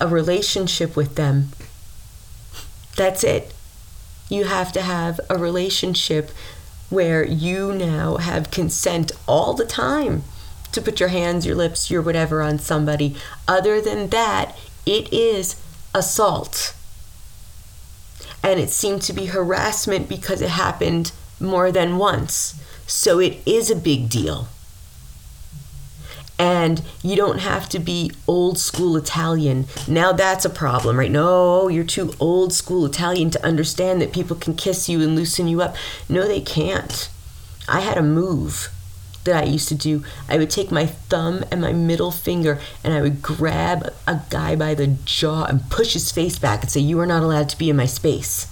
a 0.01 0.07
relationship 0.07 0.95
with 0.95 1.17
them. 1.17 1.49
That's 2.97 3.25
it. 3.25 3.53
You 4.29 4.45
have 4.45 4.71
to 4.71 4.83
have 4.83 5.19
a 5.29 5.37
relationship 5.37 6.31
where 6.91 7.27
you 7.27 7.75
now 7.75 8.19
have 8.19 8.53
consent 8.53 9.11
all 9.27 9.53
the 9.53 9.67
time 9.67 10.23
to 10.71 10.81
put 10.81 11.01
your 11.01 11.09
hands, 11.09 11.45
your 11.45 11.57
lips, 11.57 11.91
your 11.91 12.03
whatever 12.03 12.41
on 12.41 12.61
somebody. 12.61 13.17
Other 13.49 13.81
than 13.81 14.11
that, 14.11 14.57
it 14.87 15.13
is 15.13 15.61
assault. 15.93 16.73
And 18.45 18.61
it 18.61 18.71
seemed 18.71 19.03
to 19.03 19.13
be 19.13 19.27
harassment 19.27 20.09
because 20.09 20.41
it 20.41 20.51
happened 20.51 21.11
more 21.41 21.73
than 21.73 21.99
once. 21.99 22.63
So 22.89 23.21
it 23.21 23.39
is 23.47 23.71
a 23.71 23.77
big 23.77 24.09
deal. 24.09 24.49
And 26.39 26.83
you 27.03 27.17
don't 27.17 27.41
have 27.41 27.69
to 27.71 27.79
be 27.79 28.13
old 28.27 28.59
school 28.59 28.97
Italian. 28.97 29.67
Now 29.87 30.13
that's 30.13 30.45
a 30.47 30.51
problem, 30.51 30.99
right? 30.99 31.11
No, 31.11 31.69
you're 31.69 31.85
too 31.85 32.15
old 32.19 32.53
school 32.55 32.87
Italian 32.87 33.31
to 33.31 33.45
understand 33.45 34.01
that 34.01 34.13
people 34.13 34.37
can 34.37 34.55
kiss 34.55 34.89
you 34.89 35.03
and 35.03 35.15
loosen 35.15 35.49
you 35.49 35.61
up. 35.61 35.77
No, 36.09 36.27
they 36.27 36.41
can't. 36.41 37.11
I 37.69 37.81
had 37.81 37.99
a 37.99 38.03
move 38.03 38.71
that 39.25 39.45
I 39.45 39.47
used 39.47 39.69
to 39.69 39.75
do. 39.75 40.03
I 40.27 40.39
would 40.39 40.49
take 40.49 40.71
my 40.71 40.87
thumb 40.87 41.45
and 41.51 41.61
my 41.61 41.73
middle 41.73 42.13
finger 42.13 42.59
and 42.83 42.95
I 42.95 43.03
would 43.03 43.21
grab 43.21 43.93
a 44.07 44.23
guy 44.31 44.57
by 44.57 44.75
the 44.75 44.87
jaw 44.87 45.45
and 45.45 45.69
push 45.69 45.93
his 45.93 46.11
face 46.11 46.39
back 46.39 46.63
and 46.63 46.71
say, 46.71 46.81
You 46.81 46.99
are 47.01 47.07
not 47.07 47.23
allowed 47.23 47.51
to 47.51 47.59
be 47.59 47.69
in 47.69 47.77
my 47.77 47.87
space. 47.87 48.47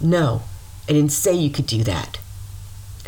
No, 0.00 0.42
I 0.88 0.92
didn't 0.92 1.12
say 1.12 1.34
you 1.34 1.50
could 1.50 1.66
do 1.66 1.84
that. 1.84 2.18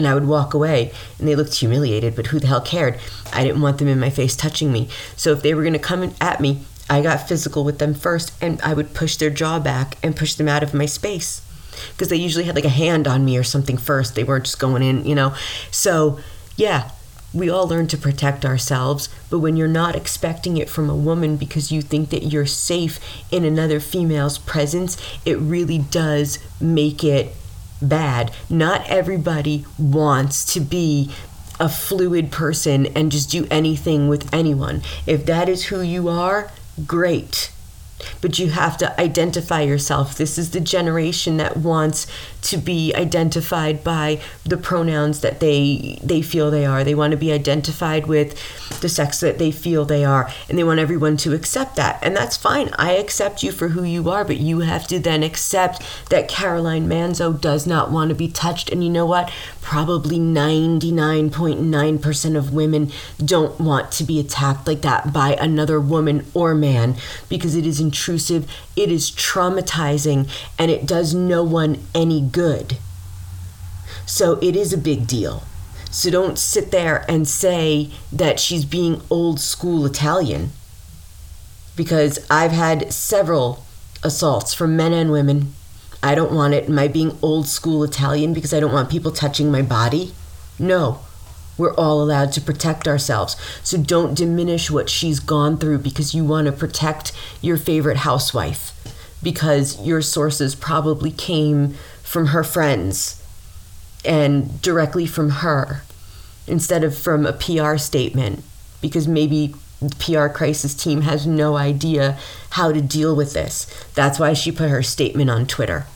And 0.00 0.08
I 0.08 0.14
would 0.14 0.26
walk 0.26 0.54
away 0.54 0.92
and 1.18 1.28
they 1.28 1.36
looked 1.36 1.56
humiliated, 1.56 2.16
but 2.16 2.28
who 2.28 2.40
the 2.40 2.46
hell 2.46 2.62
cared? 2.62 2.98
I 3.34 3.44
didn't 3.44 3.60
want 3.60 3.76
them 3.76 3.86
in 3.86 4.00
my 4.00 4.08
face 4.08 4.34
touching 4.34 4.72
me. 4.72 4.88
So 5.14 5.32
if 5.32 5.42
they 5.42 5.52
were 5.52 5.60
going 5.60 5.74
to 5.74 5.78
come 5.78 6.14
at 6.22 6.40
me, 6.40 6.62
I 6.88 7.02
got 7.02 7.28
physical 7.28 7.64
with 7.64 7.80
them 7.80 7.92
first 7.92 8.32
and 8.40 8.58
I 8.62 8.72
would 8.72 8.94
push 8.94 9.16
their 9.16 9.28
jaw 9.28 9.58
back 9.58 9.98
and 10.02 10.16
push 10.16 10.32
them 10.32 10.48
out 10.48 10.62
of 10.62 10.72
my 10.72 10.86
space. 10.86 11.42
Because 11.92 12.08
they 12.08 12.16
usually 12.16 12.44
had 12.44 12.54
like 12.54 12.64
a 12.64 12.70
hand 12.70 13.06
on 13.06 13.26
me 13.26 13.36
or 13.36 13.42
something 13.42 13.76
first. 13.76 14.14
They 14.14 14.24
weren't 14.24 14.46
just 14.46 14.58
going 14.58 14.82
in, 14.82 15.04
you 15.04 15.14
know. 15.14 15.34
So 15.70 16.18
yeah, 16.56 16.92
we 17.34 17.50
all 17.50 17.68
learn 17.68 17.86
to 17.88 17.98
protect 17.98 18.46
ourselves, 18.46 19.10
but 19.28 19.40
when 19.40 19.54
you're 19.54 19.68
not 19.68 19.96
expecting 19.96 20.56
it 20.56 20.70
from 20.70 20.88
a 20.88 20.96
woman 20.96 21.36
because 21.36 21.70
you 21.70 21.82
think 21.82 22.08
that 22.08 22.22
you're 22.22 22.46
safe 22.46 22.98
in 23.30 23.44
another 23.44 23.80
female's 23.80 24.38
presence, 24.38 24.96
it 25.26 25.36
really 25.38 25.78
does 25.78 26.38
make 26.58 27.04
it 27.04 27.36
bad. 27.80 28.32
Not 28.48 28.88
everybody 28.88 29.64
wants 29.78 30.52
to 30.54 30.60
be 30.60 31.10
a 31.58 31.68
fluid 31.68 32.32
person 32.32 32.86
and 32.86 33.12
just 33.12 33.30
do 33.30 33.46
anything 33.50 34.08
with 34.08 34.32
anyone. 34.32 34.82
If 35.06 35.26
that 35.26 35.48
is 35.48 35.66
who 35.66 35.80
you 35.80 36.08
are, 36.08 36.50
great 36.86 37.50
but 38.20 38.38
you 38.38 38.50
have 38.50 38.76
to 38.78 39.00
identify 39.00 39.60
yourself. 39.60 40.16
This 40.16 40.38
is 40.38 40.50
the 40.50 40.60
generation 40.60 41.36
that 41.38 41.56
wants 41.56 42.06
to 42.42 42.56
be 42.56 42.94
identified 42.94 43.84
by 43.84 44.20
the 44.44 44.56
pronouns 44.56 45.20
that 45.20 45.40
they 45.40 45.98
they 46.02 46.22
feel 46.22 46.50
they 46.50 46.66
are. 46.66 46.82
They 46.84 46.94
want 46.94 47.10
to 47.12 47.16
be 47.16 47.32
identified 47.32 48.06
with 48.06 48.38
the 48.80 48.88
sex 48.88 49.20
that 49.20 49.38
they 49.38 49.50
feel 49.50 49.84
they 49.84 50.04
are, 50.04 50.30
and 50.48 50.56
they 50.58 50.64
want 50.64 50.80
everyone 50.80 51.16
to 51.18 51.34
accept 51.34 51.76
that. 51.76 51.98
And 52.02 52.16
that's 52.16 52.36
fine. 52.36 52.70
I 52.78 52.92
accept 52.92 53.42
you 53.42 53.52
for 53.52 53.68
who 53.68 53.84
you 53.84 54.08
are, 54.10 54.24
but 54.24 54.38
you 54.38 54.60
have 54.60 54.86
to 54.88 54.98
then 54.98 55.22
accept 55.22 55.82
that 56.08 56.28
Caroline 56.28 56.88
Manzo 56.88 57.38
does 57.38 57.66
not 57.66 57.90
want 57.90 58.08
to 58.08 58.14
be 58.14 58.28
touched. 58.28 58.70
And 58.70 58.82
you 58.84 58.90
know 58.90 59.06
what? 59.06 59.32
Probably 59.60 60.18
99.9% 60.18 62.36
of 62.36 62.52
women 62.52 62.90
don't 63.24 63.60
want 63.60 63.92
to 63.92 64.04
be 64.04 64.18
attacked 64.18 64.66
like 64.66 64.80
that 64.82 65.12
by 65.12 65.34
another 65.34 65.80
woman 65.80 66.26
or 66.34 66.54
man 66.54 66.96
because 67.28 67.54
it 67.54 67.66
is 67.66 67.80
intrusive, 67.90 68.48
it 68.76 68.88
is 68.88 69.10
traumatizing, 69.10 70.28
and 70.56 70.70
it 70.70 70.86
does 70.86 71.12
no 71.12 71.42
one 71.42 71.82
any 71.92 72.20
good. 72.20 72.78
So 74.06 74.38
it 74.40 74.54
is 74.54 74.72
a 74.72 74.78
big 74.78 75.08
deal. 75.08 75.42
So 75.90 76.08
don't 76.08 76.38
sit 76.38 76.70
there 76.70 77.04
and 77.08 77.26
say 77.26 77.90
that 78.12 78.38
she's 78.38 78.64
being 78.64 79.02
old 79.10 79.40
school 79.40 79.84
Italian. 79.84 80.52
Because 81.74 82.24
I've 82.30 82.52
had 82.52 82.92
several 82.92 83.64
assaults 84.04 84.54
from 84.54 84.76
men 84.76 84.92
and 84.92 85.10
women. 85.10 85.54
I 86.00 86.14
don't 86.14 86.32
want 86.32 86.54
it. 86.54 86.68
Am 86.68 86.78
I 86.78 86.86
being 86.86 87.18
old 87.20 87.48
school 87.48 87.82
Italian 87.82 88.32
because 88.32 88.54
I 88.54 88.60
don't 88.60 88.72
want 88.72 88.88
people 88.88 89.10
touching 89.10 89.50
my 89.50 89.62
body? 89.62 90.12
No. 90.60 91.00
We're 91.58 91.74
all 91.74 92.02
allowed 92.02 92.32
to 92.32 92.40
protect 92.40 92.88
ourselves. 92.88 93.36
So 93.62 93.76
don't 93.78 94.14
diminish 94.14 94.70
what 94.70 94.88
she's 94.88 95.20
gone 95.20 95.58
through 95.58 95.78
because 95.78 96.14
you 96.14 96.24
want 96.24 96.46
to 96.46 96.52
protect 96.52 97.12
your 97.42 97.56
favorite 97.56 97.98
housewife 97.98 98.72
because 99.22 99.80
your 99.86 100.00
sources 100.00 100.54
probably 100.54 101.10
came 101.10 101.74
from 102.02 102.28
her 102.28 102.42
friends 102.42 103.22
and 104.04 104.60
directly 104.62 105.06
from 105.06 105.30
her 105.30 105.82
instead 106.46 106.82
of 106.82 106.96
from 106.96 107.26
a 107.26 107.32
PR 107.32 107.76
statement 107.76 108.42
because 108.80 109.06
maybe 109.06 109.54
the 109.80 109.94
PR 109.96 110.32
crisis 110.32 110.74
team 110.74 111.02
has 111.02 111.26
no 111.26 111.56
idea 111.56 112.18
how 112.50 112.72
to 112.72 112.80
deal 112.80 113.14
with 113.14 113.32
this. 113.32 113.66
That's 113.94 114.18
why 114.18 114.32
she 114.32 114.52
put 114.52 114.70
her 114.70 114.82
statement 114.82 115.30
on 115.30 115.46
Twitter. 115.46 115.86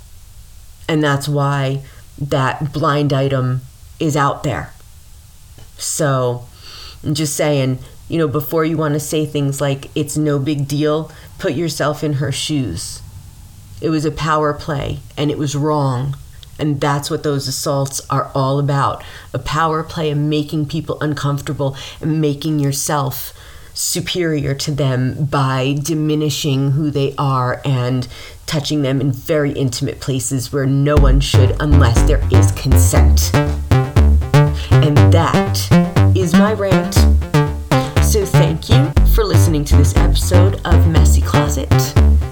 And 0.88 1.02
that's 1.02 1.28
why 1.28 1.82
that 2.18 2.72
blind 2.72 3.12
item 3.12 3.62
is 3.98 4.16
out 4.16 4.42
there. 4.42 4.73
So 5.78 6.46
I'm 7.02 7.14
just 7.14 7.36
saying, 7.36 7.78
you 8.08 8.18
know, 8.18 8.28
before 8.28 8.64
you 8.64 8.76
want 8.76 8.94
to 8.94 9.00
say 9.00 9.26
things 9.26 9.60
like 9.60 9.90
it's 9.94 10.16
no 10.16 10.38
big 10.38 10.68
deal, 10.68 11.10
put 11.38 11.54
yourself 11.54 12.04
in 12.04 12.14
her 12.14 12.32
shoes. 12.32 13.00
It 13.80 13.90
was 13.90 14.04
a 14.04 14.10
power 14.10 14.52
play 14.54 15.00
and 15.16 15.30
it 15.30 15.38
was 15.38 15.56
wrong. 15.56 16.16
And 16.58 16.80
that's 16.80 17.10
what 17.10 17.24
those 17.24 17.48
assaults 17.48 18.00
are 18.10 18.30
all 18.34 18.58
about 18.58 19.02
a 19.32 19.38
power 19.38 19.82
play 19.82 20.10
and 20.10 20.30
making 20.30 20.66
people 20.66 21.00
uncomfortable 21.00 21.76
and 22.00 22.20
making 22.20 22.60
yourself 22.60 23.32
superior 23.74 24.54
to 24.54 24.70
them 24.70 25.24
by 25.24 25.76
diminishing 25.82 26.70
who 26.72 26.90
they 26.90 27.12
are 27.18 27.60
and 27.64 28.06
touching 28.46 28.82
them 28.82 29.00
in 29.00 29.10
very 29.10 29.50
intimate 29.52 30.00
places 30.00 30.52
where 30.52 30.66
no 30.66 30.94
one 30.96 31.18
should 31.18 31.56
unless 31.60 32.00
there 32.02 32.22
is 32.32 32.52
consent. 32.52 33.32
And 34.70 34.96
that 35.12 36.14
is 36.16 36.34
my 36.34 36.52
rant. 36.52 36.94
So 38.04 38.24
thank 38.24 38.68
you 38.68 38.92
for 39.14 39.24
listening 39.24 39.64
to 39.66 39.76
this 39.76 39.96
episode 39.96 40.60
of 40.64 40.86
Messy 40.88 41.20
Closet. 41.20 41.72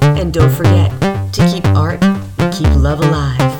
And 0.02 0.32
don't 0.32 0.50
forget 0.50 0.90
to 1.32 1.50
keep 1.52 1.64
art 1.68 2.02
and 2.02 2.52
keep 2.52 2.68
love 2.76 3.00
alive. 3.00 3.51